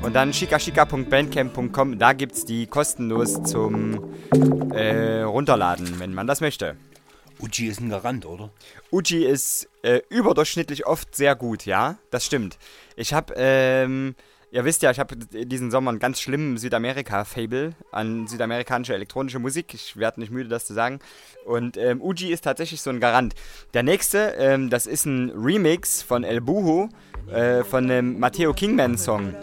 Und 0.00 0.14
dann 0.14 0.32
chicachika.bandcamp.com. 0.32 1.98
Da 1.98 2.14
gibt 2.14 2.32
es 2.32 2.46
die 2.46 2.66
kostenlos 2.66 3.42
zum 3.42 4.14
äh, 4.72 5.20
Runterladen, 5.20 6.00
wenn 6.00 6.14
man 6.14 6.26
das 6.26 6.40
möchte. 6.40 6.74
Uji 7.38 7.66
ist 7.66 7.80
ein 7.80 7.90
Garant, 7.90 8.24
oder? 8.24 8.48
Uji 8.90 9.26
ist 9.26 9.68
äh, 9.82 10.00
überdurchschnittlich 10.08 10.86
oft 10.86 11.14
sehr 11.14 11.34
gut, 11.36 11.66
ja, 11.66 11.96
das 12.10 12.24
stimmt. 12.24 12.56
Ich 12.96 13.12
habe, 13.12 13.34
ähm, 13.36 14.14
ihr 14.52 14.64
wisst 14.64 14.82
ja, 14.82 14.90
ich 14.90 15.00
habe 15.00 15.16
diesen 15.16 15.70
Sommer 15.70 15.90
einen 15.90 15.98
ganz 15.98 16.20
schlimmen 16.20 16.58
Südamerika-Fable 16.58 17.72
an 17.90 18.26
südamerikanische 18.26 18.94
elektronische 18.94 19.38
Musik. 19.38 19.72
Ich 19.74 19.96
werde 19.96 20.20
nicht 20.20 20.30
müde, 20.30 20.48
das 20.48 20.66
zu 20.66 20.74
sagen. 20.74 21.00
Und 21.46 21.76
ähm, 21.78 22.00
Uji 22.02 22.30
ist 22.30 22.42
tatsächlich 22.42 22.82
so 22.82 22.90
ein 22.90 23.00
Garant. 23.00 23.34
Der 23.72 23.82
nächste, 23.82 24.34
ähm, 24.38 24.68
das 24.68 24.86
ist 24.86 25.06
ein 25.06 25.30
Remix 25.30 26.02
von 26.02 26.22
El 26.22 26.42
Buho, 26.42 26.90
äh, 27.32 27.64
von 27.64 27.84
einem 27.90 28.20
Matteo 28.20 28.52
Kingman-Song. 28.52 29.34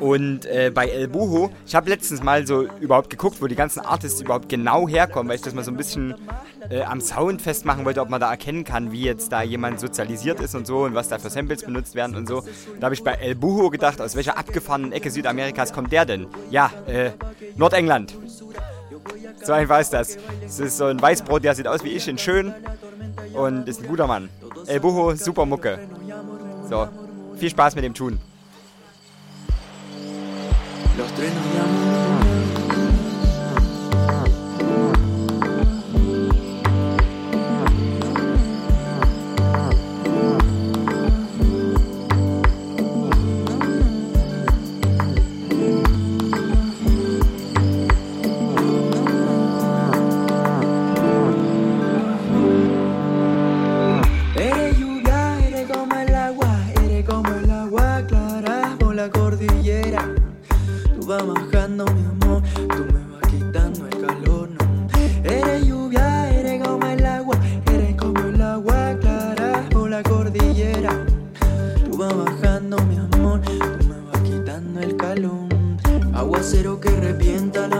Und 0.00 0.46
äh, 0.46 0.70
bei 0.72 0.88
El 0.88 1.08
Buho, 1.08 1.50
ich 1.66 1.74
habe 1.74 1.90
letztens 1.90 2.22
mal 2.22 2.46
so 2.46 2.68
überhaupt 2.80 3.10
geguckt, 3.10 3.42
wo 3.42 3.46
die 3.48 3.56
ganzen 3.56 3.80
Artists 3.80 4.20
überhaupt 4.20 4.48
genau 4.48 4.88
herkommen, 4.88 5.28
weil 5.28 5.36
ich 5.36 5.42
das 5.42 5.54
mal 5.54 5.64
so 5.64 5.72
ein 5.72 5.76
bisschen 5.76 6.14
äh, 6.70 6.82
am 6.82 7.00
Sound 7.00 7.42
festmachen 7.42 7.84
wollte, 7.84 8.00
ob 8.00 8.10
man 8.10 8.20
da 8.20 8.30
erkennen 8.30 8.64
kann, 8.64 8.92
wie 8.92 9.02
jetzt 9.02 9.32
da 9.32 9.42
jemand 9.42 9.80
sozialisiert 9.80 10.40
ist 10.40 10.54
und 10.54 10.66
so 10.66 10.84
und 10.84 10.94
was 10.94 11.08
da 11.08 11.18
für 11.18 11.30
Samples 11.30 11.64
benutzt 11.64 11.94
werden 11.94 12.16
und 12.16 12.28
so. 12.28 12.42
Da 12.80 12.86
habe 12.86 12.94
ich 12.94 13.02
bei 13.02 13.12
El 13.12 13.34
Buho 13.34 13.70
gedacht, 13.70 14.00
aus 14.00 14.16
welcher 14.16 14.38
abgefahrenen 14.38 14.92
Ecke 14.92 15.10
Südamerikas 15.10 15.72
kommt 15.72 15.92
der 15.92 16.04
denn? 16.04 16.26
Ja, 16.50 16.70
äh, 16.86 17.10
Nordengland. 17.56 18.14
So 19.44 19.52
einfach 19.52 19.80
ist 19.80 19.92
das. 19.92 20.16
Es 20.44 20.58
ist 20.58 20.76
so 20.78 20.86
ein 20.86 21.00
Weißbrot, 21.00 21.44
der 21.44 21.54
sieht 21.54 21.66
aus 21.66 21.84
wie 21.84 21.90
ich, 21.90 22.08
in 22.08 22.18
schön 22.18 22.54
und 23.34 23.68
ist 23.68 23.82
ein 23.82 23.88
guter 23.88 24.06
Mann. 24.06 24.28
El 24.66 24.80
Buho, 24.80 25.14
super 25.14 25.44
Mucke. 25.44 25.78
So, 26.68 26.88
viel 27.36 27.50
Spaß 27.50 27.74
mit 27.74 27.84
dem 27.84 27.94
Tun. 27.94 28.18
Los 30.96 31.12
tres 31.14 31.34
nos 31.34 31.73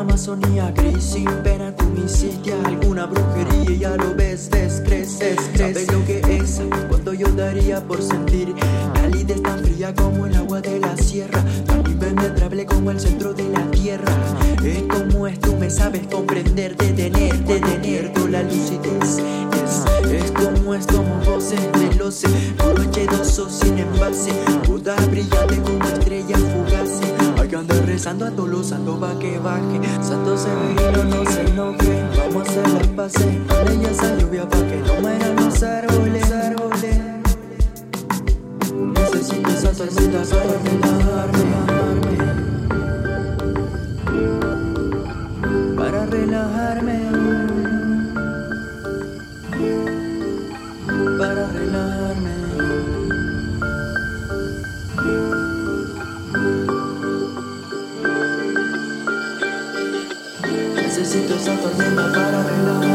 Amazonía, 0.04 0.70
gris 0.72 1.02
sin 1.02 1.24
pena, 1.42 1.74
tú 1.74 1.86
me 1.86 2.04
hiciste 2.04 2.52
alguna 2.52 3.06
brujería 3.06 3.70
y 3.70 3.78
ya 3.78 3.96
lo 3.96 4.14
ves, 4.14 4.50
descreces, 4.50 5.38
¿Sabes 5.56 5.90
lo 5.90 6.04
que 6.04 6.20
es? 6.20 6.60
Cuánto 6.90 7.14
yo 7.14 7.26
daría 7.28 7.80
por 7.80 8.02
sentir 8.02 8.54
la 8.94 9.06
es 9.18 9.42
tan 9.42 9.64
fría 9.64 9.94
como 9.94 10.26
el 10.26 10.34
agua 10.34 10.60
de 10.60 10.78
la 10.78 10.94
sierra, 10.98 11.42
tan 11.66 11.90
impenetrable 11.90 12.66
como 12.66 12.90
el 12.90 13.00
centro 13.00 13.32
de 13.32 13.48
la 13.48 13.70
tierra. 13.70 14.12
Es 14.62 14.82
como 14.82 15.26
es, 15.26 15.40
tú 15.40 15.56
me 15.56 15.70
sabes 15.70 16.06
comprender, 16.06 16.76
detener, 16.76 17.42
detener 17.44 18.12
toda 18.12 18.28
la 18.28 18.42
lucidez. 18.42 19.18
Es, 19.64 19.84
es 20.12 20.30
como 20.32 20.74
es, 20.74 20.86
como 20.86 21.18
voces 21.24 21.60
veloces, 21.72 22.30
puro 22.58 22.82
H2O 22.82 23.48
sin 23.48 23.78
envase, 23.78 24.32
puta 24.66 24.96
brillante 25.06 25.56
como 25.62 25.82
estrella 25.84 26.36
fugaz. 26.36 26.83
Que 27.54 27.60
andar 27.60 27.86
rezando 27.86 28.26
a 28.26 28.32
todos 28.32 28.48
los 28.48 28.66
santos 28.66 28.98
pa' 28.98 29.16
que 29.16 29.38
baje. 29.38 29.80
Santo 30.02 30.36
Severino 30.36 31.04
no 31.04 31.24
se 31.30 31.40
enoje, 31.42 32.02
vamos 32.18 32.48
a 32.48 32.50
hacer 32.50 32.68
las 32.68 32.86
paces. 32.88 33.38
Con 33.46 33.68
ella 33.72 33.90
esa 33.92 34.18
lluvia 34.18 34.48
pa' 34.48 34.66
que 34.66 34.78
no 34.78 35.00
mueran 35.00 35.36
los 35.36 35.62
árboles. 35.62 36.24
Necesito 39.70 40.18
esa 40.20 40.36
tormenta 40.42 40.88
para 40.98 41.26
relajarme. 41.30 42.16
Para 45.76 46.06
relajarme. 46.06 47.03
Esa 61.44 61.60
tormenta 61.60 62.10
para 62.10 62.42
relajarme. 62.42 62.93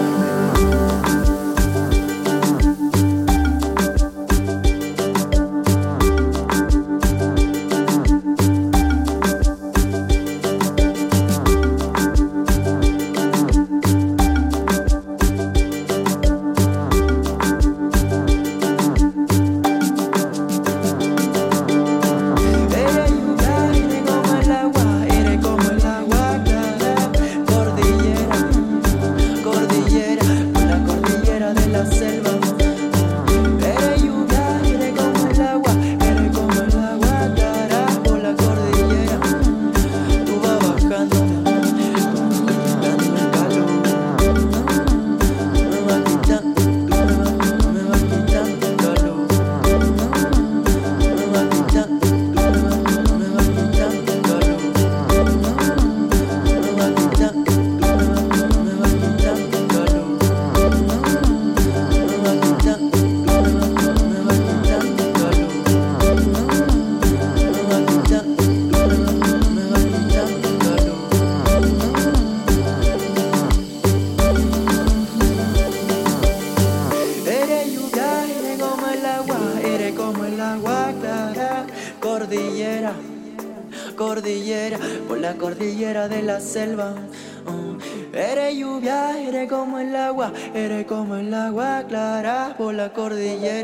Oh, 87.46 87.78
Eres 88.12 88.58
lluvia, 88.58 89.21
eres 89.21 89.47
como 89.47 89.78
el 89.78 89.96
agua, 89.96 90.34
eres 90.55 90.88
como 90.88 91.16
el 91.16 91.32
agua 91.32 91.84
clara 91.88 92.55
por 92.58 92.74
la 92.74 92.92
cordillera. 92.92 93.59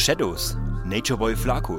Shadows, 0.00 0.56
Nature 0.86 1.18
Boy 1.18 1.36
Flaco. 1.36 1.78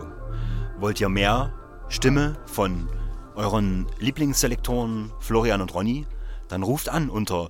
Wollt 0.78 1.02
ihr 1.02 1.10
mehr 1.10 1.52
Stimme 1.90 2.38
von 2.46 2.88
euren 3.36 3.88
Lieblingsselektoren 3.98 5.12
Florian 5.20 5.60
und 5.60 5.74
Ronny? 5.74 6.06
Dann 6.48 6.62
ruft 6.62 6.88
an 6.88 7.10
unter 7.10 7.50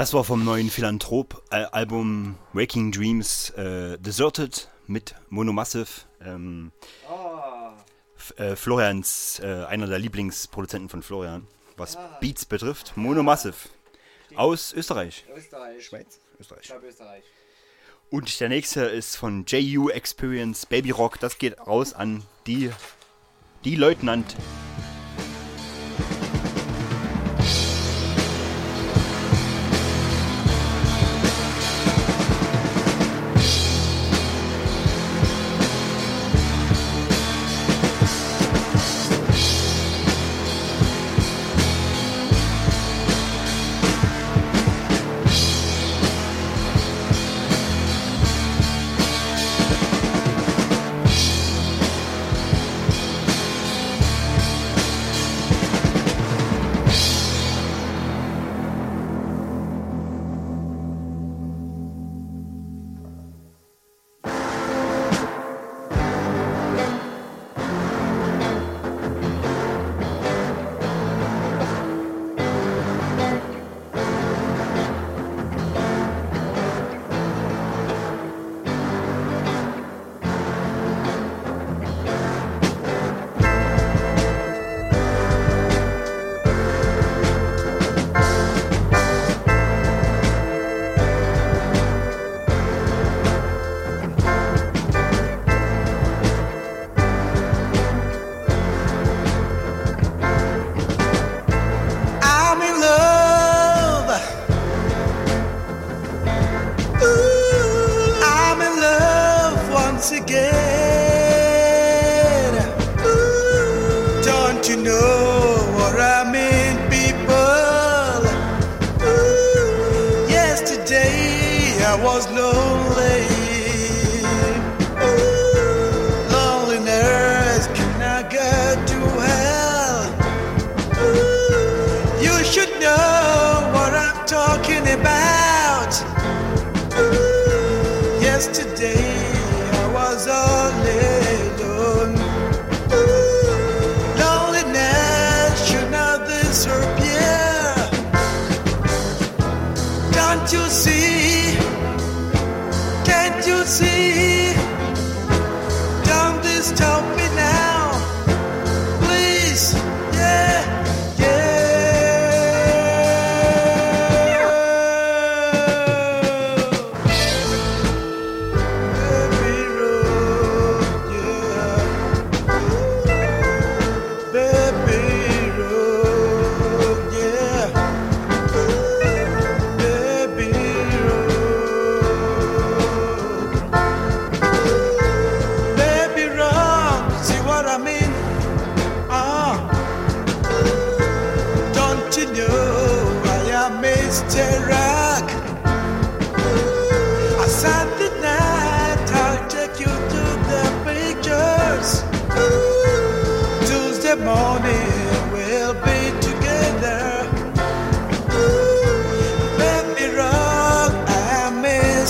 Das 0.00 0.14
war 0.14 0.24
vom 0.24 0.42
neuen 0.46 0.70
Philanthrop-Album 0.70 2.38
Waking 2.54 2.90
Dreams 2.90 3.50
äh, 3.50 3.98
Deserted 3.98 4.70
mit 4.86 5.14
Monomassive. 5.28 6.06
Ähm, 6.24 6.72
F- 8.16 8.32
äh, 8.38 8.56
Florians, 8.56 9.40
äh, 9.40 9.66
einer 9.66 9.86
der 9.86 9.98
Lieblingsproduzenten 9.98 10.88
von 10.88 11.02
Florian, 11.02 11.46
was 11.76 11.98
Beats 12.18 12.46
betrifft. 12.46 12.96
Monomassive. 12.96 13.68
Aus 14.36 14.72
Österreich. 14.72 15.26
Österreich. 15.36 15.84
Schweiz? 15.84 16.18
Österreich. 16.40 16.60
Ich 16.62 16.68
glaube 16.70 16.86
Österreich. 16.86 17.24
Und 18.08 18.40
der 18.40 18.48
nächste 18.48 18.84
ist 18.86 19.16
von 19.16 19.44
JU 19.46 19.90
Experience 19.90 20.64
Baby 20.64 20.92
Rock. 20.92 21.20
Das 21.20 21.36
geht 21.36 21.60
raus 21.66 21.92
an 21.92 22.22
die, 22.46 22.70
die 23.66 23.76
Leutnant. 23.76 24.34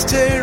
stay 0.01 0.40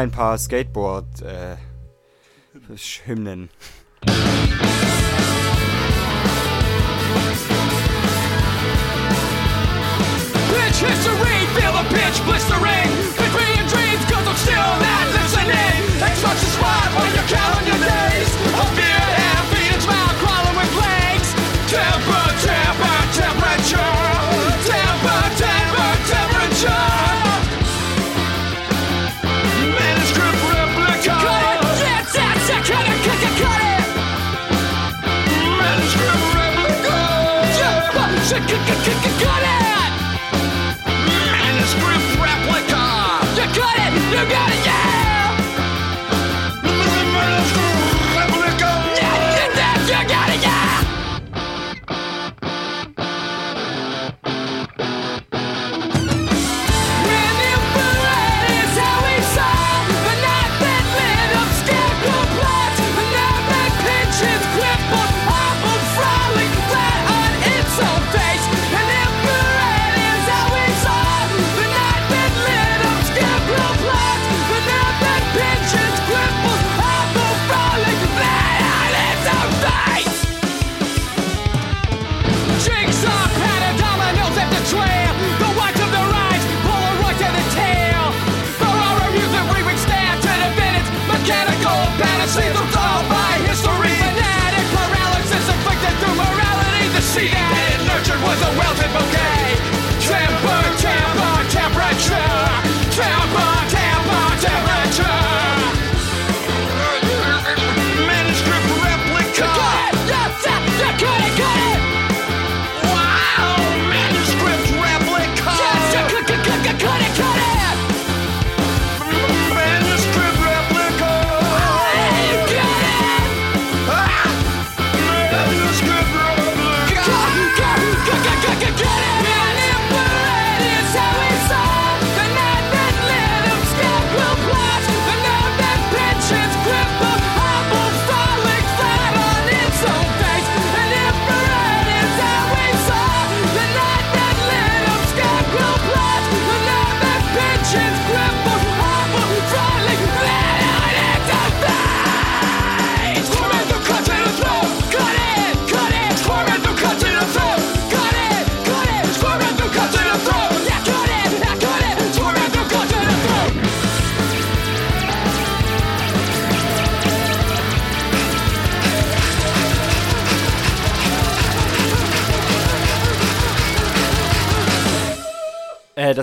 ein 0.00 0.10
paar 0.10 0.38
Skateboard 0.38 1.20
äh. 1.20 1.56
Pitch 2.66 2.78
history, 10.80 11.38
feel 11.54 11.72
the 11.72 11.84
pitch 11.92 12.16
blistering 12.24 12.88
between 13.12 13.60
dreams, 13.68 14.04
cause 14.08 14.26
I'm 14.26 14.36
still 14.36 14.72
not 14.80 15.06
listening. 15.12 15.76
The 15.98 16.08
spot 16.16 16.88
on 16.96 17.14
your 17.14 17.19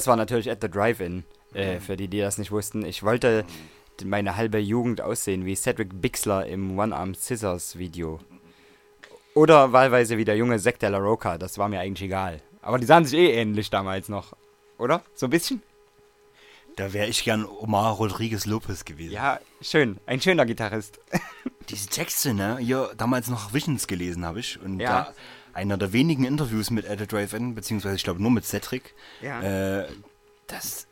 das 0.07 0.11
war 0.11 0.15
natürlich 0.15 0.49
at 0.49 0.61
the 0.61 0.69
Drive-In, 0.69 1.25
äh, 1.53 1.81
für 1.81 1.97
die, 1.97 2.07
die 2.07 2.19
das 2.19 2.38
nicht 2.38 2.49
wussten. 2.49 2.85
Ich 2.85 3.03
wollte 3.03 3.43
meine 4.05 4.38
halbe 4.38 4.57
Jugend 4.57 5.01
aussehen 5.01 5.45
wie 5.45 5.53
Cedric 5.53 6.01
Bixler 6.01 6.45
im 6.45 6.79
One-Arm 6.79 7.13
Scissors 7.13 7.77
Video. 7.77 8.21
Oder 9.34 9.73
wahlweise 9.73 10.17
wie 10.17 10.23
der 10.23 10.38
junge 10.38 10.59
Zack 10.59 10.79
de 10.79 10.88
la 10.88 10.97
Roca, 10.97 11.38
das 11.38 11.57
war 11.57 11.67
mir 11.67 11.81
eigentlich 11.81 12.03
egal. 12.07 12.41
Aber 12.61 12.79
die 12.79 12.85
sahen 12.85 13.03
sich 13.03 13.19
eh 13.19 13.34
ähnlich 13.34 13.69
damals 13.69 14.07
noch, 14.07 14.31
oder? 14.77 15.01
So 15.13 15.27
ein 15.27 15.29
bisschen? 15.29 15.61
Da 16.77 16.93
wäre 16.93 17.07
ich 17.07 17.25
gern 17.25 17.45
Omar 17.45 17.91
Rodriguez 17.95 18.45
Lopez 18.45 18.85
gewesen. 18.85 19.11
Ja, 19.11 19.41
schön. 19.59 19.97
Ein 20.05 20.21
schöner 20.21 20.45
Gitarrist. 20.45 21.01
Diese 21.69 21.89
Texte, 21.89 22.34
ne? 22.34 22.59
Hier 22.59 22.91
damals 22.95 23.27
noch 23.27 23.53
Visions 23.53 23.88
gelesen 23.88 24.25
habe 24.25 24.39
ich. 24.39 24.57
Und 24.61 24.79
Ja. 24.79 24.89
da 24.89 25.13
einer 25.57 25.77
der 25.77 25.91
wenigen 25.91 26.23
Interviews 26.23 26.69
mit 26.69 26.85
Edit 26.85 27.11
Drive-In, 27.11 27.55
beziehungsweise 27.55 27.95
ich 27.95 28.03
glaube 28.03 28.21
nur 28.21 28.29
mit 28.29 28.45
Cedric. 28.45 28.93
Ja. 29.21 29.41
Äh, 29.41 29.88
das 30.45 30.88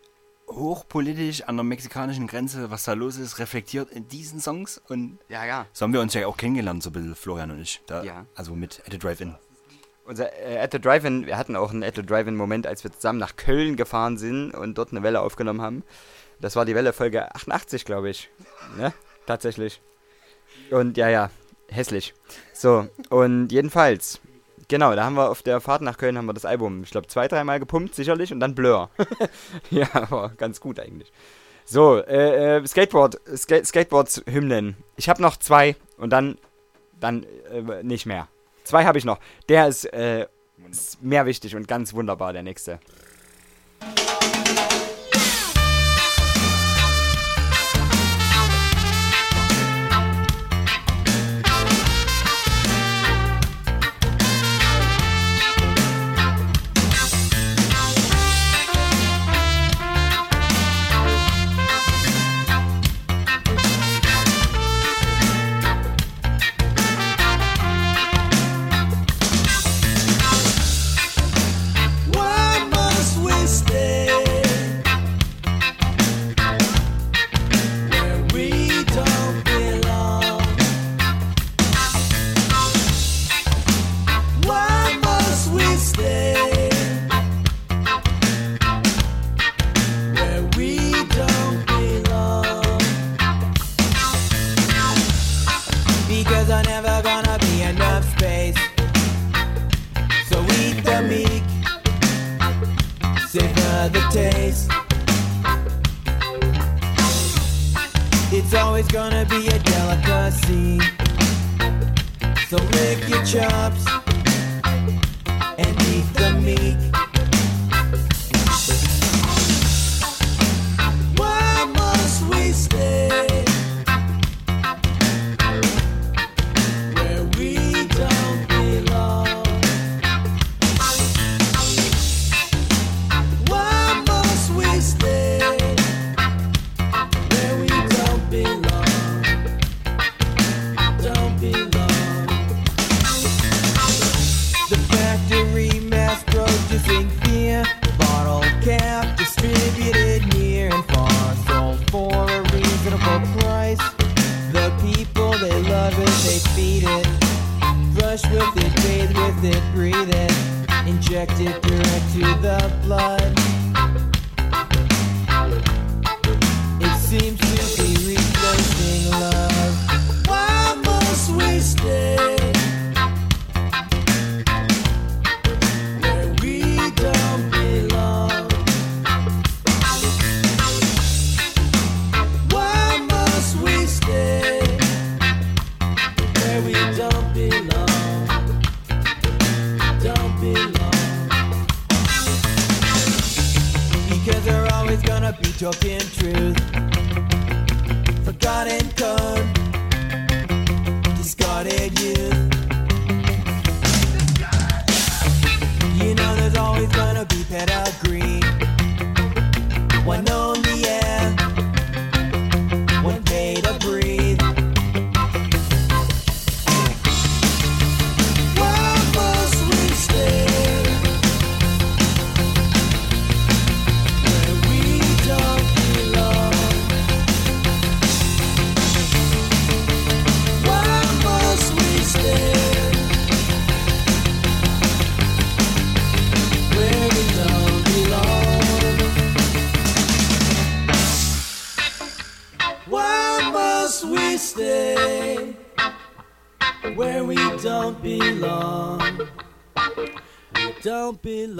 hochpolitisch 0.50 1.44
an 1.44 1.56
der 1.58 1.64
mexikanischen 1.64 2.26
Grenze, 2.28 2.72
was 2.72 2.84
da 2.84 2.94
los 2.94 3.18
ist, 3.18 3.38
reflektiert 3.38 3.92
in 3.92 4.08
diesen 4.08 4.40
Songs. 4.40 4.82
Und 4.88 5.20
Ja, 5.30 5.46
ja. 5.46 5.68
so 5.72 5.84
haben 5.84 5.94
wir 5.94 6.02
uns 6.02 6.16
ja 6.16 6.26
auch 6.26 6.38
kennengelernt, 6.38 6.82
so 6.82 6.90
ein 6.90 6.94
bisschen, 6.94 7.16
Florian 7.16 7.52
und 7.52 7.62
ich. 7.62 7.82
Da, 7.86 8.04
Ja. 8.04 8.26
Also 8.36 8.56
mit 8.56 8.82
Edit 8.86 9.04
Drive-In. 9.04 9.36
Unser 10.04 10.34
äh, 10.34 10.60
At 10.60 10.72
the 10.72 10.82
Drive-In, 10.82 11.28
wir 11.28 11.38
hatten 11.38 11.56
auch 11.56 11.72
einen 11.72 11.84
At 11.84 11.96
the 11.96 12.06
Drive-In-Moment, 12.06 12.66
als 12.66 12.84
wir 12.84 12.92
zusammen 12.92 13.20
nach 13.20 13.36
Köln 13.36 13.76
gefahren 13.76 14.18
sind 14.18 14.52
und 14.52 14.78
dort 14.78 14.92
eine 14.92 15.04
Welle 15.04 15.22
aufgenommen 15.22 15.62
haben. 15.62 15.84
Das 16.42 16.56
war 16.56 16.66
die 16.66 16.76
Welle 16.76 16.92
Folge 16.92 17.34
88, 17.34 17.86
glaube 17.86 18.10
ich. 18.10 18.30
Ne? 18.78 18.94
Tatsächlich. 19.28 19.82
Und 20.70 20.98
ja, 20.98 21.10
ja, 21.10 21.30
hässlich. 21.70 22.14
So, 22.54 22.88
und 23.10 23.52
jedenfalls, 23.52 24.20
genau, 24.68 24.96
da 24.96 25.06
haben 25.06 25.16
wir 25.16 25.30
auf 25.30 25.42
der 25.42 25.62
Fahrt 25.62 25.82
nach 25.82 25.98
Köln 25.98 26.18
haben 26.18 26.26
wir 26.26 26.34
das 26.34 26.46
Album, 26.46 26.84
ich 26.84 26.92
glaube, 26.92 27.08
zwei, 27.08 27.28
dreimal 27.28 27.60
gepumpt, 27.60 27.96
sicherlich, 27.96 28.32
und 28.32 28.40
dann 28.40 28.56
Blur. 28.56 28.90
ja, 29.72 29.88
aber 29.94 30.30
ganz 30.38 30.60
gut 30.60 30.80
eigentlich. 30.80 31.12
So, 31.66 31.98
äh, 31.98 32.58
äh, 32.58 32.68
Skateboard, 32.68 33.20
Ska 33.36 33.64
Skateboards-Hymnen. 33.64 34.78
Ich 34.98 35.10
habe 35.10 35.22
noch 35.22 35.38
zwei 35.38 35.76
und 35.98 36.12
dann, 36.12 36.38
dann 37.00 37.26
äh, 37.52 37.84
nicht 37.84 38.06
mehr. 38.06 38.28
Zwei 38.64 38.86
habe 38.86 38.98
ich 38.98 39.06
noch. 39.06 39.20
Der 39.50 39.68
ist, 39.68 39.86
äh, 39.86 40.28
ist 40.70 41.02
mehr 41.02 41.26
wichtig 41.26 41.56
und 41.56 41.68
ganz 41.68 41.94
wunderbar, 41.94 42.34
der 42.34 42.44
nächste. 42.44 42.80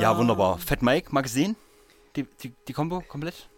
Ja, 0.06 0.16
wunderbar. 0.16 0.60
Fat 0.60 0.84
Mike, 0.84 1.12
mal 1.12 1.22
gesehen? 1.22 1.56
Die, 2.16 2.28
die, 2.44 2.54
die 2.68 2.74
Combo 2.74 3.02
komplett? 3.02 3.50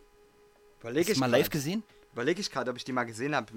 Überlege 0.80 1.02
Hast 1.02 1.10
ich 1.10 1.14
du 1.16 1.20
mal 1.20 1.30
grad. 1.30 1.40
live 1.40 1.50
gesehen? 1.50 1.84
Überlege 2.14 2.40
ich 2.40 2.50
gerade, 2.50 2.72
ob 2.72 2.78
ich 2.78 2.86
die 2.86 2.94
mal 2.94 3.04
gesehen 3.04 3.36
habe, 3.36 3.52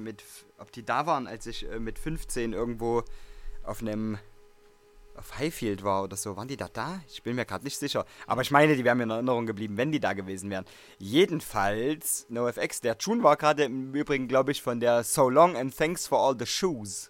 ob 0.58 0.72
die 0.72 0.84
da 0.84 1.06
waren, 1.06 1.28
als 1.28 1.46
ich 1.46 1.70
äh, 1.70 1.78
mit 1.78 2.00
15 2.00 2.52
irgendwo 2.52 3.04
auf 3.62 3.80
einem 3.80 4.18
auf 5.14 5.38
Highfield 5.38 5.84
war 5.84 6.02
oder 6.02 6.16
so. 6.16 6.36
Waren 6.36 6.48
die 6.48 6.56
da 6.56 6.66
da? 6.66 7.00
Ich 7.08 7.22
bin 7.22 7.36
mir 7.36 7.44
gerade 7.44 7.62
nicht 7.62 7.78
sicher. 7.78 8.04
Aber 8.26 8.42
ich 8.42 8.50
meine, 8.50 8.74
die 8.74 8.82
wären 8.82 8.98
mir 8.98 9.04
in 9.04 9.10
Erinnerung 9.10 9.46
geblieben, 9.46 9.76
wenn 9.76 9.92
die 9.92 10.00
da 10.00 10.12
gewesen 10.12 10.50
wären. 10.50 10.64
Jedenfalls, 10.98 12.26
NoFX, 12.28 12.80
der 12.80 12.98
Tune 12.98 13.22
war 13.22 13.36
gerade 13.36 13.62
im 13.62 13.94
Übrigen, 13.94 14.26
glaube 14.26 14.50
ich, 14.50 14.62
von 14.62 14.80
der 14.80 15.04
So 15.04 15.30
Long 15.30 15.56
and 15.56 15.76
Thanks 15.76 16.08
for 16.08 16.18
All 16.18 16.34
the 16.36 16.44
Shoes. 16.46 17.08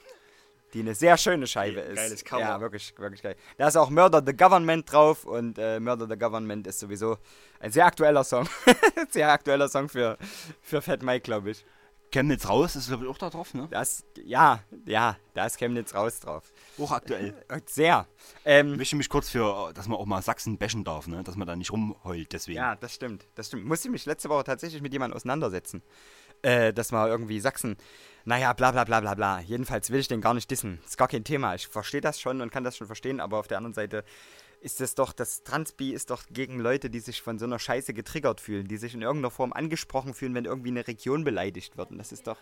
Die 0.73 0.81
eine 0.81 0.95
sehr 0.95 1.17
schöne 1.17 1.47
Scheibe 1.47 1.81
ist. 1.81 1.97
Geiles 1.97 2.25
Cover. 2.25 2.41
Ja, 2.43 2.61
wirklich, 2.61 2.95
wirklich 2.97 3.23
geil. 3.23 3.37
Da 3.59 3.69
ist 3.69 3.77
auch 3.77 3.91
Murder 3.91 4.23
the 4.25 4.37
Government 4.37 4.91
drauf 4.91 5.25
und 5.25 5.59
äh, 5.59 5.81
Murder 5.81 6.07
the 6.09 6.17
Government 6.17 6.67
ist 6.67 6.79
sowieso 6.79 7.19
ein 7.59 7.73
sehr 7.73 7.87
aktueller 7.87 8.25
Song. 8.25 8.49
sehr 9.11 9.31
aktueller 9.31 9.69
Song 9.69 9.89
für, 9.89 10.17
für 10.61 10.81
Fat 10.81 11.03
Mike, 11.03 11.23
glaube 11.23 11.51
ich. 11.51 11.65
Chemnitz 12.13 12.49
raus 12.49 12.75
ist, 12.77 12.89
glaube 12.89 13.05
ich, 13.05 13.11
auch 13.11 13.19
da 13.19 13.31
drauf, 13.31 13.55
ne? 13.55 13.69
Das, 13.71 14.05
ja, 14.25 14.65
ja, 14.85 15.17
da 15.35 15.47
ist 15.47 15.59
Chemnitz 15.59 15.95
raus 15.95 16.19
drauf. 16.21 16.53
Hochaktuell. 16.77 17.35
Äh, 17.49 17.61
Sehr. 17.67 18.07
Ähm, 18.45 18.73
Ich 18.73 18.79
möchte 18.79 18.97
mich 18.97 19.09
kurz 19.09 19.31
für, 19.31 19.73
dass 19.75 19.87
man 19.87 19.99
auch 19.99 20.07
mal 20.07 20.21
Sachsen 20.21 20.59
bashen 20.59 20.83
darf, 20.83 21.07
ne? 21.07 21.23
Dass 21.23 21.37
man 21.37 21.47
da 21.47 21.55
nicht 21.55 21.71
rumheult, 21.73 22.33
deswegen. 22.33 22.57
Ja, 22.59 22.75
das 22.75 22.95
stimmt, 22.95 23.29
das 23.37 23.47
stimmt. 23.47 23.65
Musste 23.65 23.89
ich 23.89 23.93
mich 23.93 24.07
letzte 24.07 24.29
Woche 24.29 24.45
tatsächlich 24.45 24.83
mit 24.83 24.93
jemandem 24.93 25.17
auseinandersetzen. 25.17 25.83
Äh, 26.43 26.73
dass 26.73 26.91
man 26.91 27.07
irgendwie 27.09 27.39
Sachsen, 27.39 27.77
naja, 28.25 28.53
bla 28.53 28.71
bla 28.73 28.85
bla 28.85 29.01
bla 29.01 29.15
bla. 29.15 29.41
Jedenfalls 29.41 29.91
will 29.91 30.01
ich 30.01 30.09
den 30.09 30.21
gar 30.21 30.35
nicht 30.35 30.51
dissen. 30.51 30.81
Ist 30.85 30.99
gar 30.99 31.09
kein 31.09 31.25
Thema. 31.25 31.55
Ich 31.55 31.67
verstehe 31.69 32.01
das 32.01 32.21
schon 32.21 32.41
und 32.41 32.51
kann 32.51 32.65
das 32.65 32.77
schon 32.77 32.87
verstehen, 32.87 33.21
aber 33.21 33.39
auf 33.39 33.49
der 33.49 33.59
anderen 33.59 33.75
Seite 33.75 34.05
ist 34.61 34.81
es 34.83 34.95
doch, 34.95 35.13
das 35.15 35.43
Transbi 35.43 35.93
ist 35.93 36.11
doch 36.11 36.25
gegen 36.31 36.59
Leute, 36.61 36.91
die 36.91 37.01
sich 37.01 37.23
von 37.23 37.39
so 37.39 37.47
einer 37.47 37.59
Scheiße 37.59 37.95
getriggert 37.95 38.41
fühlen, 38.43 38.69
die 38.69 38.77
sich 38.77 38.93
in 38.95 39.01
irgendeiner 39.01 39.31
Form 39.31 39.53
angesprochen 39.55 40.13
fühlen, 40.13 40.35
wenn 40.35 40.45
irgendwie 40.45 40.69
eine 40.69 40.87
Region 40.87 41.25
beleidigt 41.25 41.79
wird. 41.79 41.91
Und 41.93 41.99
das 41.99 42.13
ist 42.13 42.27
doch, 42.27 42.37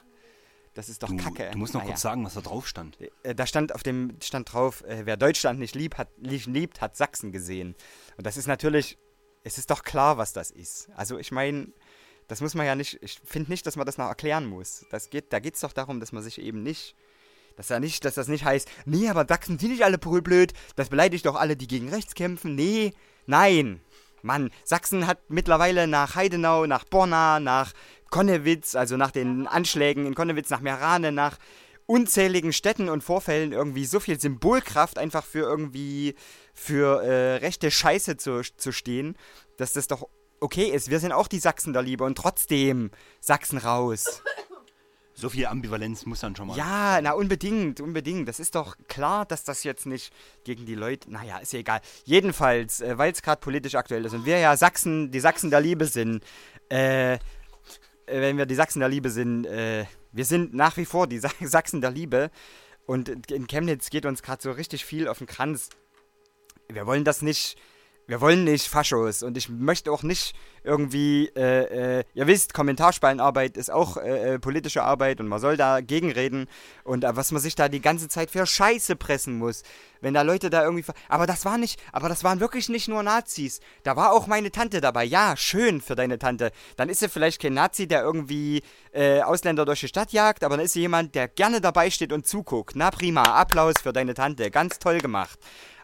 das 0.75 0.89
ist 0.89 1.03
doch 1.05 1.09
Du, 1.11 1.17
Kacke. 1.17 1.51
du 1.53 1.59
musst 1.59 1.75
noch 1.75 1.81
Naja. 1.83 1.93
kurz 1.93 2.03
sagen, 2.03 2.25
was 2.25 2.35
da 2.35 2.41
drauf 2.41 2.67
stand. 2.67 2.99
Äh, 3.23 3.35
Da 3.37 3.47
stand 3.47 3.73
auf 3.73 3.85
dem 3.85 4.17
stand 4.21 4.53
drauf, 4.53 4.83
äh, 4.85 5.03
wer 5.07 5.17
Deutschland 5.17 5.61
nicht 5.61 5.77
liebt, 5.77 5.97
hat, 5.97 6.19
nicht 6.19 6.47
liebt, 6.47 6.81
hat 6.81 6.97
Sachsen 6.97 7.31
gesehen. 7.31 7.77
Und 8.17 8.27
das 8.27 8.37
ist 8.37 8.49
natürlich, 8.49 8.99
es 9.45 9.57
ist 9.57 9.71
doch 9.71 9.85
klar, 9.85 10.19
was 10.19 10.33
das 10.33 10.51
ist. 10.51 10.89
Also 10.97 11.19
ich 11.19 11.31
meine, 11.31 11.69
das 12.29 12.41
muss 12.43 12.55
man 12.55 12.67
ja 12.67 12.75
nicht, 12.75 12.99
ich 13.03 13.19
finde 13.25 13.51
nicht, 13.51 13.67
dass 13.67 13.77
man 13.77 13.87
das 13.87 13.99
noch 13.99 14.07
erklären 14.07 14.47
muss. 14.47 14.85
Das 14.91 15.11
geht, 15.11 15.33
da 15.33 15.41
geht 15.41 15.55
es 15.55 15.61
doch 15.61 15.73
darum, 15.73 15.99
dass 15.99 16.13
man 16.13 16.23
sich 16.23 16.41
eben 16.41 16.63
nicht, 16.63 16.95
dass, 17.57 17.71
ja 17.71 17.81
nicht, 17.81 18.05
dass 18.05 18.15
das 18.15 18.29
nicht 18.29 18.45
heißt, 18.45 18.69
nee, 18.85 19.09
aber 19.09 19.27
Sachsen 19.27 19.59
sind 19.59 19.71
nicht 19.71 19.85
alle 19.85 19.99
blöd, 19.99 20.53
das 20.77 20.91
beleidigt 20.91 21.27
doch 21.27 21.35
alle, 21.35 21.57
die 21.57 21.67
gegen 21.67 21.89
rechts 21.89 22.15
kämpfen. 22.15 22.55
Nee, 22.55 22.93
nein. 23.27 23.81
Mann, 24.23 24.51
Sachsen 24.65 25.07
hat 25.07 25.19
mittlerweile 25.29 25.87
nach 25.87 26.15
Heidenau, 26.17 26.67
nach 26.67 26.85
Borna, 26.85 27.41
nach 27.41 27.73
Konnewitz, 28.11 28.75
also 28.75 28.97
nach 28.97 29.11
den 29.11 29.47
Anschlägen 29.47 30.07
in 30.07 30.15
Konnewitz, 30.15 30.51
nach 30.51 30.61
Merane, 30.61 31.13
nach 31.13 31.39
unzähligen 31.87 32.53
Städten 32.53 32.91
und 32.91 33.03
Vorfällen 33.03 33.53
irgendwie 33.53 33.87
so 33.87 34.01
viel 34.01 34.21
Symbolkraft 34.21 34.99
einfach 34.99 35.25
für 35.25 35.41
irgendwie 35.41 36.15
für 36.53 37.03
äh, 37.03 37.37
rechte 37.37 37.71
Scheiße 37.71 38.19
zu, 38.19 38.43
zu 38.43 38.73
stehen, 38.73 39.17
dass 39.57 39.73
das 39.73 39.87
doch 39.87 40.09
okay 40.41 40.67
ist. 40.67 40.91
Wir 40.91 41.01
sind 41.01 41.13
auch 41.13 41.29
die 41.29 41.39
Sachsen 41.39 41.73
der 41.73 41.83
Liebe 41.83 42.05
und 42.05 42.17
trotzdem 42.17 42.91
Sachsen 43.21 43.59
raus. 43.59 44.23
So 45.15 45.29
viel 45.29 45.47
Ambivalenz 45.47 46.07
muss 46.07 46.21
dann 46.21 46.37
schon 46.37 46.47
mal. 46.47 46.57
Ja, 46.57 47.01
na 47.03 47.11
unbedingt, 47.11 47.81
unbedingt. 47.81 48.29
Das 48.29 48.39
ist 48.39 48.55
doch 48.55 48.77
klar, 48.87 49.27
dass 49.27 49.43
das 49.43 49.65
jetzt 49.65 49.85
nicht 49.85 50.13
gegen 50.45 50.65
die 50.65 50.77
Leute. 50.77 51.11
Naja, 51.11 51.39
ist 51.39 51.53
ja 51.53 51.59
egal. 51.59 51.81
Jedenfalls, 52.05 52.81
äh, 52.81 52.97
weil 52.99 53.11
es 53.11 53.21
gerade 53.21 53.41
politisch 53.41 53.75
aktuell 53.75 54.05
ist 54.05 54.15
und 54.15 54.27
wir 54.27 54.39
ja 54.39 54.57
Sachsen, 54.57 55.11
die 55.11 55.19
Sachsen 55.19 55.51
der 55.51 55.61
Liebe 55.61 55.87
sind, 55.87 56.23
äh, 56.71 57.15
äh, 57.15 57.19
wenn 58.07 58.39
wir 58.39 58.47
die 58.47 58.55
Sachsen 58.55 58.79
der 58.79 58.89
Liebe 58.89 59.11
sind, 59.11 59.45
äh, 59.45 59.87
wir 60.13 60.25
sind 60.25 60.55
nach 60.55 60.77
wie 60.77 60.85
vor 60.85 61.09
die 61.09 61.19
Sa 61.19 61.31
Sachsen 61.41 61.81
der 61.81 61.91
Liebe 61.91 62.31
und 62.87 63.31
in 63.33 63.49
Chemnitz 63.49 63.91
geht 63.91 64.07
uns 64.07 64.23
gerade 64.23 64.41
so 64.41 64.53
richtig 64.53 64.85
viel 64.85 65.09
auf 65.09 65.19
den 65.19 65.27
Kranz. 65.27 65.69
Wir 66.69 66.87
wollen 66.87 67.05
das 67.05 67.23
nicht. 67.23 67.59
Wir 68.09 68.23
wollen 68.23 68.45
nicht 68.45 68.69
Faschos 68.69 69.23
und 69.23 69.37
ich 69.37 69.51
möchte 69.51 69.93
auch 69.93 70.03
nicht 70.03 70.35
irgendwie, 70.69 71.31
äh, 71.35 71.99
äh, 71.99 72.05
ihr 72.15 72.27
wisst, 72.27 72.55
Kommentarspaltenarbeit 72.55 73.57
ist 73.57 73.71
auch 73.71 73.97
äh, 73.97 74.35
äh, 74.35 74.39
politische 74.39 74.83
Arbeit 74.83 75.21
und 75.21 75.27
man 75.27 75.41
soll 75.41 75.57
da 75.57 75.81
gegenreden 75.81 76.47
und 76.85 77.05
äh, 77.05 77.17
was 77.17 77.33
man 77.33 77.43
sich 77.43 77.55
da 77.55 77.69
die 77.69 77.81
ganze 77.81 78.09
Zeit 78.09 78.31
für 78.31 78.47
Scheiße 78.47 78.95
pressen 78.95 79.39
muss. 79.39 79.63
Wenn 80.01 80.15
da 80.15 80.23
Leute 80.23 80.49
da 80.49 80.63
irgendwie. 80.63 80.85
Aber 81.09 81.27
das 81.27 81.45
war 81.45 81.59
nicht, 81.59 81.81
aber 81.93 82.09
das 82.09 82.23
waren 82.23 82.39
wirklich 82.39 82.69
nicht 82.69 82.87
nur 82.87 83.03
Nazis. 83.03 83.61
Da 83.83 83.97
war 83.97 84.13
auch 84.13 84.29
meine 84.29 84.53
Tante 84.53 84.81
dabei. 84.81 85.03
Ja, 85.03 85.37
schön 85.37 85.81
für 85.81 85.97
deine 85.97 86.21
Tante. 86.21 86.53
Dann 86.77 86.89
ist 86.89 87.01
sie 87.01 87.09
vielleicht 87.09 87.43
kein 87.43 87.55
Nazi, 87.55 87.89
der 87.89 88.03
irgendwie 88.03 88.63
äh, 88.93 89.23
Ausländer 89.23 89.65
durch 89.65 89.81
die 89.81 89.89
Stadt 89.89 90.13
jagt, 90.13 90.45
aber 90.45 90.57
dann 90.57 90.67
ist 90.67 90.75
sie 90.75 90.81
jemand, 90.81 91.17
der 91.17 91.27
gerne 91.27 91.61
dabei 91.61 91.91
steht 91.91 92.13
und 92.13 92.27
zuguckt. 92.27 92.77
Na 92.77 92.91
prima, 92.91 93.23
Applaus 93.23 93.75
für 93.83 93.93
deine 93.93 94.15
Tante. 94.15 94.51
Ganz 94.51 94.79
toll 94.79 94.99
gemacht. 94.99 95.39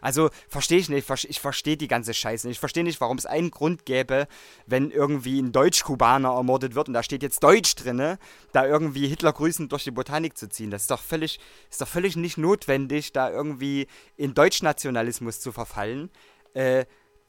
Also 0.05 0.29
verstehe 0.47 0.77
ich 0.77 0.87
nicht, 0.87 1.09
ich 1.27 1.39
verstehe 1.39 1.77
die 1.77 1.87
ganze 1.87 2.13
Scheiße 2.13 2.45
nicht. 2.45 2.57
Ich 2.57 2.59
verstehe 2.59 2.83
nicht, 2.83 3.01
warum 3.01 3.17
es 3.17 3.25
einen 3.25 3.49
Grund 3.49 3.85
gäbe, 3.85 4.27
wenn 4.67 4.74
irgendwie 4.91 5.41
ein 5.41 5.51
Deutsch-Kubaner 5.51 6.29
ermordet 6.29 6.75
wird 6.75 6.87
und 6.87 6.93
da 6.93 7.03
steht 7.03 7.23
jetzt 7.23 7.43
Deutsch 7.43 7.75
drinne, 7.75 8.17
da 8.51 8.65
irgendwie 8.65 9.07
Hitler 9.07 9.33
grüßend 9.33 9.71
durch 9.71 9.83
die 9.83 9.91
Botanik 9.91 10.37
zu 10.37 10.49
ziehen. 10.49 10.71
Das 10.71 10.83
ist 10.83 10.91
doch 10.91 11.01
völlig, 11.01 11.39
ist 11.69 11.81
doch 11.81 11.87
völlig 11.87 12.15
nicht 12.15 12.37
notwendig, 12.37 13.13
da 13.13 13.29
irgendwie 13.29 13.87
in 14.17 14.33
Deutschnationalismus 14.33 15.39
zu 15.39 15.51
verfallen. 15.51 16.09
Äh, 16.53 16.85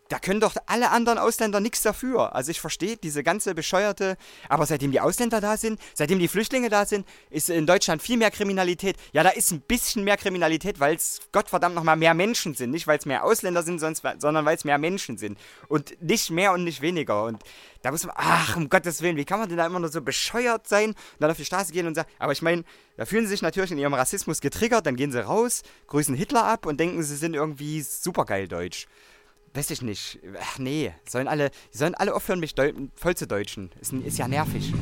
da 0.08 0.18
können 0.18 0.40
doch 0.40 0.54
alle 0.66 0.90
anderen 0.90 1.18
Ausländer 1.18 1.60
nichts 1.60 1.82
dafür. 1.82 2.34
Also 2.34 2.50
ich 2.50 2.60
verstehe 2.60 2.96
diese 2.96 3.22
ganze 3.22 3.54
bescheuerte, 3.54 4.16
aber 4.48 4.66
seitdem 4.66 4.92
die 4.92 5.00
Ausländer 5.00 5.40
da 5.40 5.56
sind, 5.56 5.80
seitdem 5.94 6.18
die 6.18 6.28
Flüchtlinge 6.28 6.68
da 6.68 6.86
sind, 6.86 7.06
ist 7.30 7.50
in 7.50 7.66
Deutschland 7.66 8.02
viel 8.02 8.16
mehr 8.16 8.30
Kriminalität. 8.30 8.96
Ja, 9.12 9.22
da 9.22 9.30
ist 9.30 9.50
ein 9.50 9.60
bisschen 9.60 10.04
mehr 10.04 10.16
Kriminalität, 10.16 10.80
weil 10.80 10.94
es 10.94 11.20
Gottverdammt 11.32 11.74
nochmal 11.74 11.96
mehr 11.96 12.14
Menschen 12.14 12.54
sind. 12.54 12.70
Nicht, 12.70 12.86
weil 12.86 12.98
es 12.98 13.06
mehr 13.06 13.24
Ausländer 13.24 13.62
sind, 13.62 13.78
sonst, 13.78 14.02
sondern 14.18 14.44
weil 14.44 14.56
es 14.56 14.64
mehr 14.64 14.78
Menschen 14.78 15.18
sind. 15.18 15.38
Und 15.68 16.00
nicht 16.00 16.30
mehr 16.30 16.52
und 16.52 16.64
nicht 16.64 16.80
weniger. 16.82 17.24
Und 17.24 17.42
da 17.82 17.90
muss 17.90 18.04
man, 18.04 18.14
ach, 18.16 18.56
um 18.56 18.68
Gottes 18.68 19.02
Willen, 19.02 19.16
wie 19.16 19.24
kann 19.24 19.38
man 19.38 19.48
denn 19.48 19.58
da 19.58 19.66
immer 19.66 19.80
nur 19.80 19.90
so 19.90 20.02
bescheuert 20.02 20.68
sein 20.68 20.90
und 20.90 20.96
dann 21.20 21.30
auf 21.30 21.36
die 21.36 21.44
Straße 21.44 21.72
gehen 21.72 21.86
und 21.86 21.94
sagen, 21.94 22.08
aber 22.18 22.32
ich 22.32 22.42
meine, 22.42 22.64
da 22.96 23.04
fühlen 23.04 23.24
sie 23.24 23.30
sich 23.30 23.42
natürlich 23.42 23.70
in 23.70 23.78
ihrem 23.78 23.94
Rassismus 23.94 24.40
getriggert, 24.40 24.86
dann 24.86 24.96
gehen 24.96 25.12
sie 25.12 25.24
raus, 25.24 25.62
grüßen 25.86 26.14
Hitler 26.14 26.44
ab 26.44 26.66
und 26.66 26.80
denken, 26.80 27.02
sie 27.02 27.16
sind 27.16 27.34
irgendwie 27.34 27.82
supergeil 27.82 28.48
deutsch. 28.48 28.86
Weiß 29.56 29.70
ich 29.70 29.80
nicht. 29.80 30.18
Ach 30.38 30.58
nee, 30.58 30.92
sollen 31.08 31.28
alle, 31.28 31.50
sollen 31.70 31.94
alle 31.94 32.14
aufhören, 32.14 32.40
mich 32.40 32.54
voll 32.94 33.14
zu 33.14 33.26
deutschen. 33.26 33.70
Ist, 33.80 33.94
ist 33.94 34.18
ja 34.18 34.28
nervig. 34.28 34.74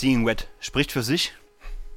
Seeing 0.00 0.24
Wet 0.24 0.48
spricht 0.60 0.92
für 0.92 1.02
sich. 1.02 1.34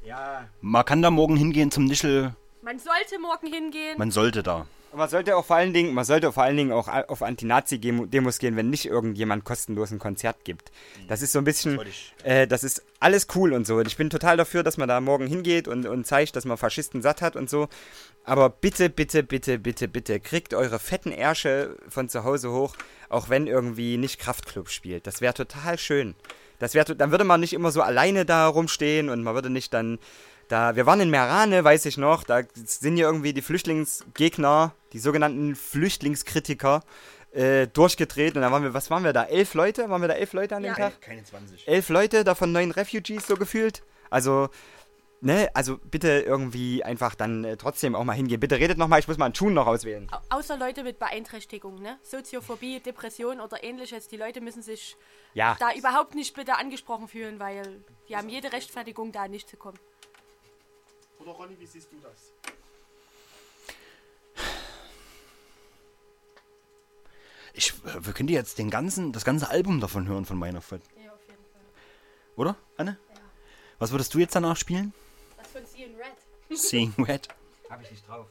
Ja. 0.05 0.49
Man 0.59 0.83
kann 0.83 1.01
da 1.01 1.09
morgen 1.09 1.37
hingehen 1.37 1.71
zum 1.71 1.85
Nischel. 1.85 2.35
Man 2.61 2.77
sollte 2.77 3.17
morgen 3.17 3.47
hingehen. 3.47 3.97
Man 3.97 4.11
sollte 4.11 4.43
da. 4.43 4.67
Und 4.91 4.99
man 4.99 5.07
sollte 5.07 5.37
auch 5.37 5.45
vor 5.45 5.55
allen 5.55 5.71
Dingen, 5.71 5.93
man 5.93 6.03
sollte 6.03 6.31
vor 6.33 6.43
allen 6.43 6.57
Dingen 6.57 6.73
auch 6.73 6.89
auf 6.89 7.23
Anti-Nazi-Demos 7.23 8.39
gehen, 8.39 8.57
wenn 8.57 8.69
nicht 8.69 8.85
irgendjemand 8.85 9.45
kostenlos 9.45 9.91
ein 9.91 9.99
Konzert 9.99 10.43
gibt. 10.43 10.69
Das 11.07 11.21
ist 11.21 11.31
so 11.31 11.39
ein 11.39 11.45
bisschen, 11.45 11.79
äh, 12.23 12.45
das 12.45 12.65
ist 12.65 12.83
alles 12.99 13.27
cool 13.35 13.53
und 13.53 13.65
so. 13.65 13.77
Und 13.77 13.87
ich 13.87 13.95
bin 13.95 14.09
total 14.09 14.35
dafür, 14.35 14.63
dass 14.63 14.75
man 14.75 14.89
da 14.89 14.99
morgen 14.99 15.25
hingeht 15.25 15.69
und, 15.69 15.85
und 15.87 16.05
zeigt, 16.05 16.35
dass 16.35 16.43
man 16.43 16.57
Faschisten 16.57 17.01
satt 17.01 17.21
hat 17.21 17.37
und 17.37 17.49
so. 17.49 17.69
Aber 18.25 18.49
bitte, 18.49 18.89
bitte, 18.89 19.23
bitte, 19.23 19.59
bitte, 19.59 19.87
bitte, 19.87 20.19
kriegt 20.19 20.53
eure 20.53 20.77
fetten 20.77 21.13
Ärsche 21.13 21.77
von 21.87 22.09
zu 22.09 22.25
Hause 22.25 22.51
hoch, 22.51 22.75
auch 23.07 23.29
wenn 23.29 23.47
irgendwie 23.47 23.97
nicht 23.97 24.19
Kraftclub 24.19 24.69
spielt. 24.69 25.07
Das 25.07 25.21
wäre 25.21 25.33
total 25.33 25.79
schön. 25.79 26.15
Das 26.59 26.73
wäre, 26.73 26.95
dann 26.95 27.11
würde 27.11 27.23
man 27.23 27.39
nicht 27.39 27.53
immer 27.53 27.71
so 27.71 27.81
alleine 27.81 28.25
da 28.25 28.47
rumstehen 28.47 29.09
und 29.09 29.23
man 29.23 29.33
würde 29.35 29.49
nicht 29.49 29.73
dann 29.73 29.99
da, 30.49 30.75
wir 30.75 30.85
waren 30.85 30.99
in 30.99 31.09
Merane, 31.09 31.63
weiß 31.63 31.85
ich 31.85 31.97
noch, 31.97 32.23
da 32.23 32.41
sind 32.53 32.97
ja 32.97 33.07
irgendwie 33.07 33.33
die 33.33 33.41
Flüchtlingsgegner, 33.41 34.73
die 34.91 34.99
sogenannten 34.99 35.55
Flüchtlingskritiker, 35.55 36.83
äh, 37.31 37.67
durchgedreht 37.67 38.35
und 38.35 38.41
dann 38.41 38.51
waren 38.51 38.63
wir, 38.63 38.73
was 38.73 38.91
waren 38.91 39.03
wir 39.03 39.13
da, 39.13 39.23
elf 39.23 39.53
Leute? 39.55 39.89
Waren 39.89 40.01
wir 40.01 40.07
da 40.07 40.13
elf 40.15 40.33
Leute 40.33 40.55
an 40.55 40.63
dem 40.63 40.69
Ja. 40.73 40.89
Tag? 40.89 41.01
Keine 41.01 41.23
20. 41.23 41.67
Elf 41.67 41.89
Leute, 41.89 42.23
davon 42.23 42.51
neun 42.51 42.71
Refugees 42.71 43.25
so 43.25 43.35
gefühlt. 43.35 43.83
Also, 44.09 44.49
ne, 45.23 45.49
also 45.53 45.77
bitte 45.77 46.07
irgendwie 46.21 46.83
einfach 46.83 47.15
dann 47.15 47.43
äh, 47.43 47.57
trotzdem 47.57 47.95
auch 47.95 48.03
mal 48.03 48.13
hingehen. 48.13 48.39
Bitte 48.39 48.59
redet 48.59 48.77
nochmal, 48.77 48.99
ich 48.99 49.07
muss 49.07 49.17
mal 49.17 49.25
einen 49.25 49.35
Schuh 49.35 49.49
noch 49.49 49.65
auswählen. 49.67 50.07
Au- 50.11 50.37
Außer 50.37 50.57
Leute 50.57 50.83
mit 50.83 50.99
Beeinträchtigung, 50.99 51.81
ne? 51.81 51.97
Soziophobie, 52.03 52.79
Depression 52.79 53.39
oder 53.39 53.63
ähnliches. 53.63 54.07
Die 54.07 54.17
Leute 54.17 54.41
müssen 54.41 54.61
sich 54.61 54.95
Ja. 55.33 55.55
da 55.59 55.73
überhaupt 55.73 56.15
nicht 56.15 56.35
bitte 56.35 56.55
angesprochen 56.57 57.07
fühlen, 57.07 57.39
weil 57.39 57.83
die 58.09 58.15
haben 58.15 58.29
jede 58.29 58.51
Rechtfertigung, 58.51 59.11
da 59.11 59.27
nicht 59.27 59.49
zu 59.49 59.57
kommen. 59.57 59.79
Oder 61.19 61.31
Ronny, 61.31 61.55
wie 61.59 61.65
siehst 61.65 61.91
du 61.91 61.95
das? 62.03 62.33
Ich, 67.53 67.71
äh, 67.85 68.05
wir 68.05 68.13
können 68.13 68.29
jetzt 68.29 68.57
den 68.57 68.69
ganzen, 68.69 69.11
das 69.11 69.25
ganze 69.25 69.49
Album 69.49 69.79
davon 69.79 70.07
hören 70.07 70.25
von 70.25 70.37
meiner 70.37 70.61
Fett. 70.61 70.81
Ja, 71.03 71.11
auf 71.11 71.19
jeden 71.27 71.43
Fall. 71.51 71.61
Oder, 72.35 72.55
Anne? 72.77 72.97
Was 73.79 73.91
würdest 73.91 74.13
du 74.13 74.19
jetzt 74.19 74.35
danach 74.35 74.55
spielen? 74.57 74.93
Von 75.53 75.65
Seeing 75.67 75.95
Red? 75.95 76.57
Seeing 76.57 76.93
Red. 76.97 77.27
Hab 77.69 77.79
ich 77.83 77.91
nicht 77.91 78.07
drauf. 78.07 78.27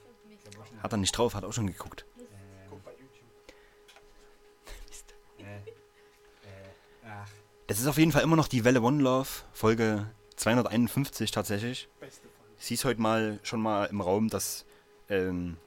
Hat 0.82 0.92
er 0.92 0.98
nicht 0.98 1.16
drauf, 1.16 1.34
hat 1.36 1.44
auch 1.44 1.52
schon 1.52 1.68
geguckt. 1.68 2.04
Guck 2.68 2.84
bei 2.84 2.90
YouTube. 2.90 3.28
Ach. 7.06 7.28
Das 7.68 7.78
ist 7.78 7.86
auf 7.86 7.96
jeden 7.96 8.10
Fall 8.10 8.22
immer 8.22 8.34
noch 8.34 8.48
die 8.48 8.64
Welle 8.64 8.82
One 8.82 9.00
Love, 9.00 9.28
Folge 9.52 10.10
251 10.34 11.30
tatsächlich. 11.30 11.88
Beste 12.00 12.22
Folge. 12.22 12.54
Sie 12.58 12.74
ist 12.74 12.84
heute 12.84 13.00
mal 13.00 13.38
schon 13.44 13.60
mal 13.60 13.84
im 13.84 14.00
Raum, 14.00 14.28
dass 14.28 14.66
ähm, 15.08 15.58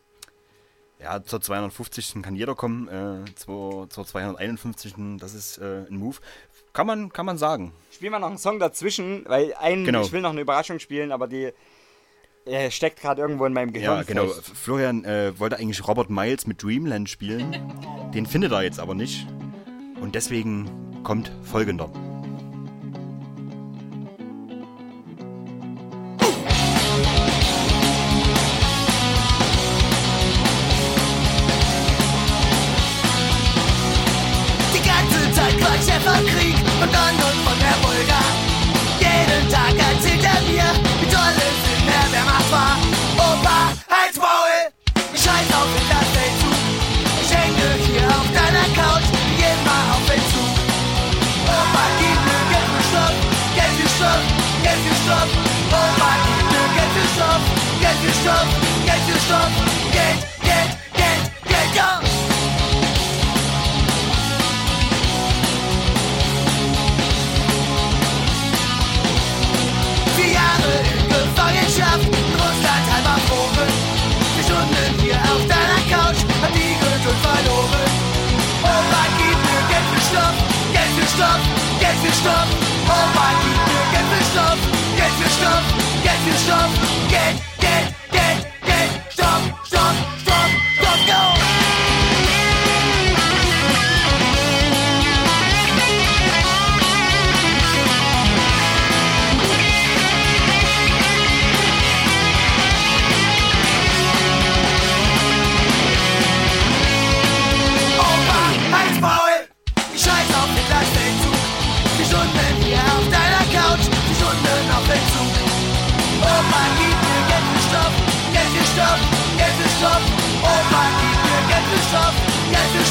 ja, 1.00 1.24
zur 1.24 1.40
250. 1.40 2.22
kann 2.22 2.36
jeder 2.36 2.56
kommen, 2.56 2.90
äh, 2.90 3.34
zur, 3.36 3.90
zur 3.90 4.06
251. 4.06 4.94
das 5.20 5.34
ist 5.34 5.58
äh, 5.60 5.86
ein 5.90 5.98
Move. 5.98 6.18
Kann 6.76 6.88
man, 6.88 7.12
kann 7.12 7.26
man 7.26 7.38
sagen. 7.38 7.72
Spielen 7.90 8.12
wir 8.12 8.20
noch 8.20 8.28
einen 8.28 8.38
Song 8.38 8.60
dazwischen, 8.60 9.24
weil 9.28 9.54
ein, 9.56 9.86
Genau. 9.86 10.02
ich 10.02 10.12
will 10.12 10.20
noch 10.20 10.32
eine 10.32 10.42
Überraschung 10.42 10.80
spielen, 10.80 11.14
aber 11.14 11.26
die 11.28 11.54
äh, 12.46 12.70
steckt 12.70 13.00
gerade 13.02 13.22
irgendwo 13.22 13.46
in 13.46 13.54
meinem 13.54 13.72
Gehirn. 13.72 13.96
Ja, 14.00 14.04
genau. 14.04 14.28
fest. 14.28 14.52
Florian 14.54 15.06
äh, 15.06 15.40
wollte 15.40 15.56
eigentlich 15.58 15.88
Robert 15.88 16.10
Miles 16.10 16.46
mit 16.48 16.62
Dreamland 16.62 17.10
spielen. 17.10 17.56
Den 18.14 18.26
findet 18.26 18.52
er 18.52 18.62
jetzt 18.64 18.82
aber 18.82 18.94
nicht. 18.94 19.26
Und 20.02 20.16
deswegen 20.16 20.70
kommt 21.04 21.32
folgender. 21.44 21.90
Stoff, 58.26 58.48
Geld 58.86 59.04
für 59.06 59.20
Stoff, 59.22 59.52
Geld, 59.94 60.18
Geld, 60.42 60.72
Geld, 60.98 61.22
Geld, 61.46 61.76
ja! 61.76 62.02
Vier 70.16 70.32
Jahre 70.34 70.74
in 70.90 71.06
Gefangenschaft, 71.08 72.02
in 72.02 72.34
Russland 72.42 72.86
halber 72.90 73.22
Vogel. 73.30 73.70
Vier 74.34 74.44
Stunden 74.44 74.90
hier 75.04 75.22
auf 75.30 75.46
deiner 75.46 75.82
Couch, 75.86 76.18
hab 76.42 76.52
die 76.52 76.74
Geduld 76.82 77.18
verloren. 77.22 77.90
Oh 78.66 78.82
Mann, 78.90 79.12
gib 79.22 79.38
mir 79.38 79.62
Geld 79.70 79.86
für 79.94 80.02
Stoff, 80.10 80.36
Geld 80.74 80.92
für 80.98 81.08
Stoff, 81.14 81.42
Geld 81.80 81.98
für 82.02 82.14
Stoff. 82.22 82.50
Oh 82.90 83.06
Mann, 83.14 83.38
gib 83.46 83.62
mir 83.70 83.86
Geld 83.94 84.08
für 84.10 84.26
Stoff, 84.34 84.60
Geld 84.98 85.14
für 85.14 85.30
Stoff, 85.30 85.64
Geld 86.02 86.22
für 86.26 86.38
Stoff, 86.42 86.72
Geld. 86.74 87.38
Für 87.38 87.38
Stoff, 87.38 87.46
Geld 87.46 87.55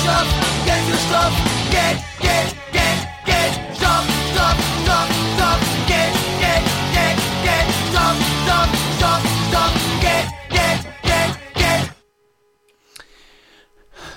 Stoff, 0.05 0.29
Geld 0.67 0.85
für 0.85 0.99
Stoff. 1.09 1.33
Geld, 1.71 1.99
Geld, 2.21 2.51
Geld, 2.73 3.01
Geld. 3.25 3.55
Stopp, 3.75 4.05
Stopp, 4.33 4.59
Stopp, 4.85 5.09
Stopp. 5.33 5.61
Geld, 5.89 6.15
Geld, 6.45 6.67
Geld, 6.93 7.19
Geld. 7.43 7.69
Stopp, 7.89 8.17
Stopp, 8.45 8.69
Stopp, 8.99 9.23
Stopp. 9.49 9.73
Geld, 10.03 10.29
Geld, 10.51 10.83
Geld, 11.03 11.39
Geld. 11.55 11.91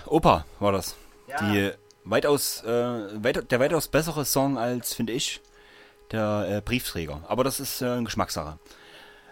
Opa 0.07 0.45
war 0.59 0.72
das. 0.73 0.95
Die 1.39 1.72
weitaus, 2.03 2.64
äh, 2.64 3.23
weit, 3.23 3.49
der 3.49 3.59
weitaus 3.61 3.88
bessere 3.88 4.26
Song 4.26 4.57
als, 4.57 4.93
finde 4.93 5.14
ich, 5.14 5.39
der 6.11 6.47
äh, 6.49 6.61
Briefträger. 6.61 7.22
Aber 7.30 7.45
das 7.45 7.61
ist 7.61 7.81
äh, 7.81 7.85
eine 7.85 8.03
Geschmackssache. 8.03 8.59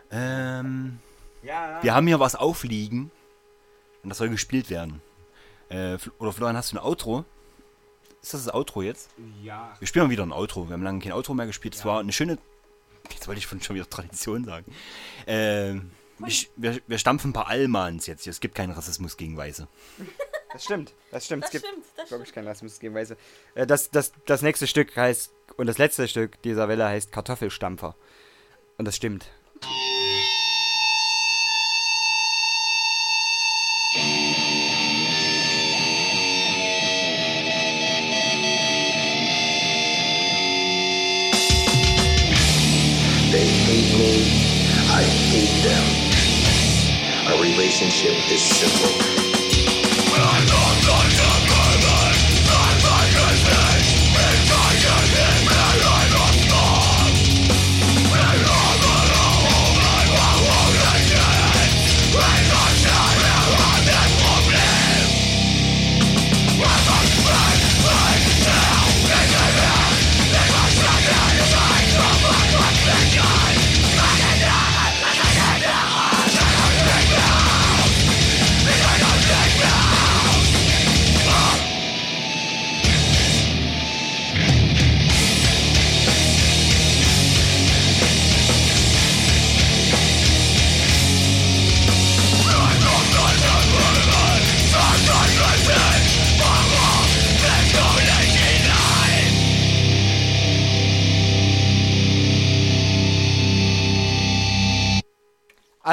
Ähm, 0.10 1.00
Ja, 1.44 1.72
ja. 1.72 1.84
Wir 1.84 1.94
haben 1.96 2.08
hier 2.08 2.22
was 2.22 2.36
aufliegen 2.36 3.12
und 4.04 4.10
das 4.10 4.20
soll 4.20 4.30
gespielt 4.30 4.70
werden. 4.70 5.02
Äh, 5.70 5.98
oder 6.20 6.32
Florian, 6.32 6.58
hast 6.58 6.72
du 6.72 6.78
ein 6.78 6.84
Outro? 6.84 7.26
Ist 8.22 8.34
das 8.34 8.46
das 8.46 8.54
Outro 8.54 8.82
jetzt? 8.82 9.10
Ja. 9.44 9.74
Wir 9.80 9.88
spielen 9.88 10.06
mal 10.06 10.12
wieder 10.12 10.24
ein 10.24 10.32
Outro. 10.32 10.68
Wir 10.68 10.74
haben 10.74 10.84
lange 10.84 11.00
kein 11.00 11.12
Outro 11.12 11.34
mehr 11.34 11.46
gespielt. 11.46 11.76
Es 11.76 11.86
war 11.86 12.00
eine 12.00 12.12
schöne. 12.12 12.38
Jetzt 13.12 13.28
wollte 13.28 13.40
ich 13.40 13.46
von 13.46 13.62
schon 13.62 13.76
wieder 13.76 13.88
Tradition 13.88 14.46
sagen. 14.46 14.66
Ich, 16.26 16.50
wir, 16.56 16.80
wir 16.88 16.98
stampfen 16.98 17.32
ein 17.32 17.34
paar 17.34 17.50
Allmanns 17.50 18.08
jetzt. 18.08 18.26
Es 18.26 18.40
gibt 18.40 18.56
keinen 18.56 18.72
Rassismus 18.72 19.18
gegen 19.18 19.38
Weiße. 19.38 19.68
Das 20.54 20.64
stimmt, 20.64 20.94
das 21.12 21.26
stimmt. 21.26 21.44
Das 21.44 21.50
es 21.50 21.52
gibt 21.52 21.66
stimmt, 21.66 21.86
das 21.98 22.12
wirklich 22.12 22.32
keinen 22.32 22.48
Rassismus 22.48 22.80
gegen 22.80 22.96
Weiße. 22.96 23.18
Äh, 23.56 23.68
das, 23.68 23.92
das, 23.92 24.14
das 24.26 24.42
nächste 24.42 24.68
Stück 24.68 24.96
heißt, 24.96 25.34
und 25.58 25.68
das 25.68 25.78
letzte 25.78 26.08
Stück 26.08 26.42
dieser 26.44 26.70
Welle 26.70 26.86
heißt 26.86 27.12
Kartoffelstampfer. 27.12 27.94
Und 28.78 28.86
das 28.86 28.96
stimmt. 28.96 29.30
Relationship 47.82 48.32
is 48.32 48.42
simple. 48.42 49.15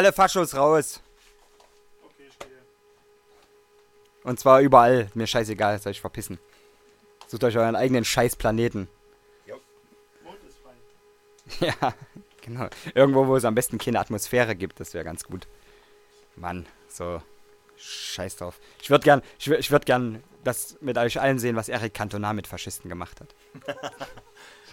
Alle 0.03 0.13
Faschos 0.13 0.57
raus. 0.57 1.01
Und 4.25 4.41
zwar 4.41 4.61
überall. 4.61 5.09
Mir 5.15 5.29
scheißegal, 5.29 5.79
soll 5.79 5.93
ich 5.93 6.01
verpissen. 6.01 6.41
Sucht 7.29 7.45
euch 7.45 7.57
euren 7.57 7.77
eigenen 7.77 8.05
Scheißplaneten. 8.05 8.89
Ja, 11.61 11.95
genau. 12.41 12.69
Irgendwo, 12.97 13.29
wo 13.29 13.37
es 13.37 13.45
am 13.45 13.55
besten 13.55 13.79
keine 13.79 14.01
Atmosphäre 14.01 14.57
gibt, 14.57 14.81
das 14.81 14.93
wäre 14.93 15.05
ganz 15.05 15.23
gut. 15.23 15.47
Mann, 16.35 16.67
so. 16.89 17.23
Scheiß 17.77 18.39
drauf. 18.39 18.59
Ich 18.81 18.91
würde 18.91 19.05
gern, 19.05 19.23
ich 19.39 19.49
ich 19.49 19.71
würd 19.71 19.87
gern 19.87 20.25
das 20.43 20.79
mit 20.81 20.99
euch 20.99 21.21
allen 21.21 21.39
sehen, 21.39 21.55
was 21.55 21.69
Eric 21.69 21.95
Cantona 21.95 22.33
mit 22.33 22.49
Faschisten 22.49 22.89
gemacht 22.89 23.21
hat. 23.21 23.37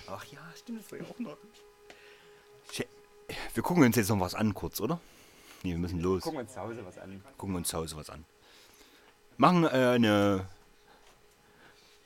Ach 0.07 0.25
ja, 0.25 0.39
stimmt, 0.57 0.81
das 0.81 0.91
war 0.91 0.97
ja 0.97 1.05
auch 1.05 1.19
noch. 1.19 1.37
Wir 3.53 3.61
gucken 3.61 3.83
uns 3.83 3.95
jetzt 3.95 4.09
noch 4.09 4.19
was 4.19 4.33
an, 4.33 4.55
kurz, 4.55 4.79
oder? 4.79 4.99
Nee, 5.63 5.71
wir 5.71 5.77
müssen 5.77 5.99
los. 5.99 6.23
Gucken 6.23 6.37
wir 6.37 6.43
uns 6.43 6.53
zu 6.53 6.61
Hause 6.61 6.85
was 6.85 6.97
an. 6.97 7.21
Gucken 7.37 7.53
wir 7.53 7.57
uns 7.57 7.67
zu 7.67 7.77
Hause 7.77 7.97
was 7.97 8.09
an. 8.09 8.25
Machen 9.37 9.65
äh, 9.65 9.67
eine, 9.67 10.47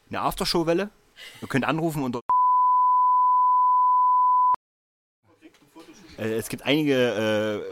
eine 0.09 0.21
Aftershow-Welle. 0.21 0.89
Ihr 1.41 1.47
könnt 1.47 1.65
anrufen 1.65 2.03
unter. 2.03 2.21
Äh, 6.17 6.33
es 6.33 6.49
gibt 6.49 6.63
einige 6.63 7.65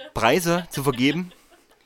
äh, 0.00 0.08
Preise 0.14 0.66
zu 0.70 0.82
vergeben, 0.82 1.32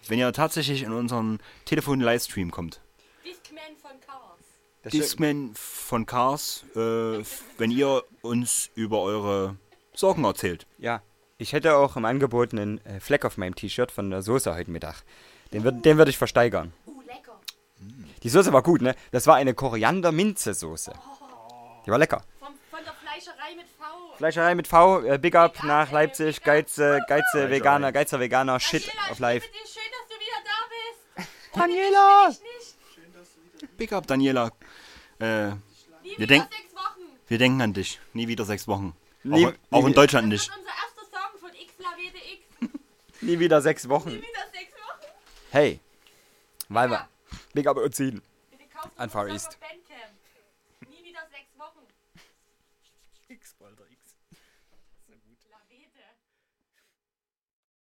wenn 0.08 0.18
ihr 0.18 0.32
tatsächlich 0.32 0.82
in 0.82 0.92
unseren 0.92 1.38
Telefon-Livestream 1.66 2.50
kommt. 2.50 2.80
Discman 3.24 3.76
von 3.76 4.00
Cars. 4.00 4.92
Discman 4.92 5.50
von 5.54 6.06
Cars, 6.06 6.64
äh, 6.74 7.22
wenn 7.58 7.70
ihr 7.70 8.02
uns 8.22 8.70
über 8.74 9.00
eure 9.02 9.56
Sorgen 9.94 10.24
erzählt. 10.24 10.66
Ja, 10.78 11.02
ich 11.42 11.52
hätte 11.52 11.76
auch 11.76 11.96
im 11.96 12.04
Angebot 12.04 12.52
einen 12.52 12.84
äh, 12.86 13.00
Fleck 13.00 13.24
auf 13.24 13.36
meinem 13.36 13.54
T-Shirt 13.54 13.90
von 13.92 14.10
der 14.10 14.22
Soße 14.22 14.54
heute 14.54 14.70
Mittag. 14.70 15.02
Den, 15.52 15.64
würd, 15.64 15.84
den 15.84 15.98
würde 15.98 16.10
ich 16.10 16.18
versteigern. 16.18 16.72
Uh, 16.86 17.02
lecker. 17.02 17.38
Die 18.22 18.28
Soße 18.28 18.52
war 18.52 18.62
gut, 18.62 18.80
ne? 18.80 18.94
Das 19.10 19.26
war 19.26 19.36
eine 19.36 19.52
Koriander-Minze-Soße. 19.54 20.92
Die 21.84 21.90
war 21.90 21.98
lecker. 21.98 22.22
Von, 22.38 22.48
von 22.70 22.80
der 22.84 22.94
Fleischerei 22.94 23.54
mit 23.56 23.66
V. 23.68 24.16
Fleischerei 24.16 24.54
mit 24.54 24.68
V, 24.68 25.02
äh, 25.02 25.18
Big 25.18 25.34
Up 25.34 25.62
nach 25.64 25.90
Leipzig, 25.92 26.42
Geize, 26.42 27.00
Geize, 27.08 27.50
Veganer, 27.50 27.92
Geizer, 27.92 28.20
Veganer, 28.20 28.60
Shit 28.60 28.90
auf 29.10 29.18
live. 29.18 29.42
Schön, 29.44 29.82
dass 29.90 30.08
du 30.08 30.14
wieder 30.14 30.38
da 30.44 30.58
bist. 31.18 31.28
Daniela! 31.54 32.28
Ich 32.30 32.40
nicht. 33.60 33.76
Big 33.76 33.92
up, 33.92 34.06
Daniela. 34.06 34.50
Äh, 35.20 35.48
Nie 35.50 35.54
wir, 36.02 36.18
wieder 36.18 36.26
denk, 36.28 36.42
sechs 36.52 36.74
Wochen. 36.74 37.00
wir 37.28 37.38
denken 37.38 37.60
an 37.62 37.72
dich. 37.72 38.00
Nie 38.12 38.28
wieder 38.28 38.44
sechs 38.44 38.66
Wochen. 38.68 38.94
Nie- 39.24 39.46
auch 39.46 39.52
auch 39.70 39.82
nie- 39.82 39.88
in 39.88 39.94
Deutschland 39.94 40.32
Das 40.32 40.40
nicht. 40.40 40.50
ist 40.50 40.56
unser 40.56 40.70
erster 40.70 41.18
Song 41.18 41.40
von 41.40 41.50
X 41.50 41.72
La 41.78 41.90
WDX. 41.96 42.72
Nie 43.22 43.38
wieder 43.38 43.62
sechs 43.62 43.88
Wochen. 43.88 44.10
Nie 44.10 44.16
wieder 44.16 44.46
sechs 44.52 44.72
Wochen. 44.72 45.12
Hey. 45.50 45.80
Weiber. 46.68 47.08
Big 47.54 47.68
Up 47.68 47.76
kaufst 48.66 48.98
An 48.98 49.10
Far 49.10 49.28
East. 49.28 49.58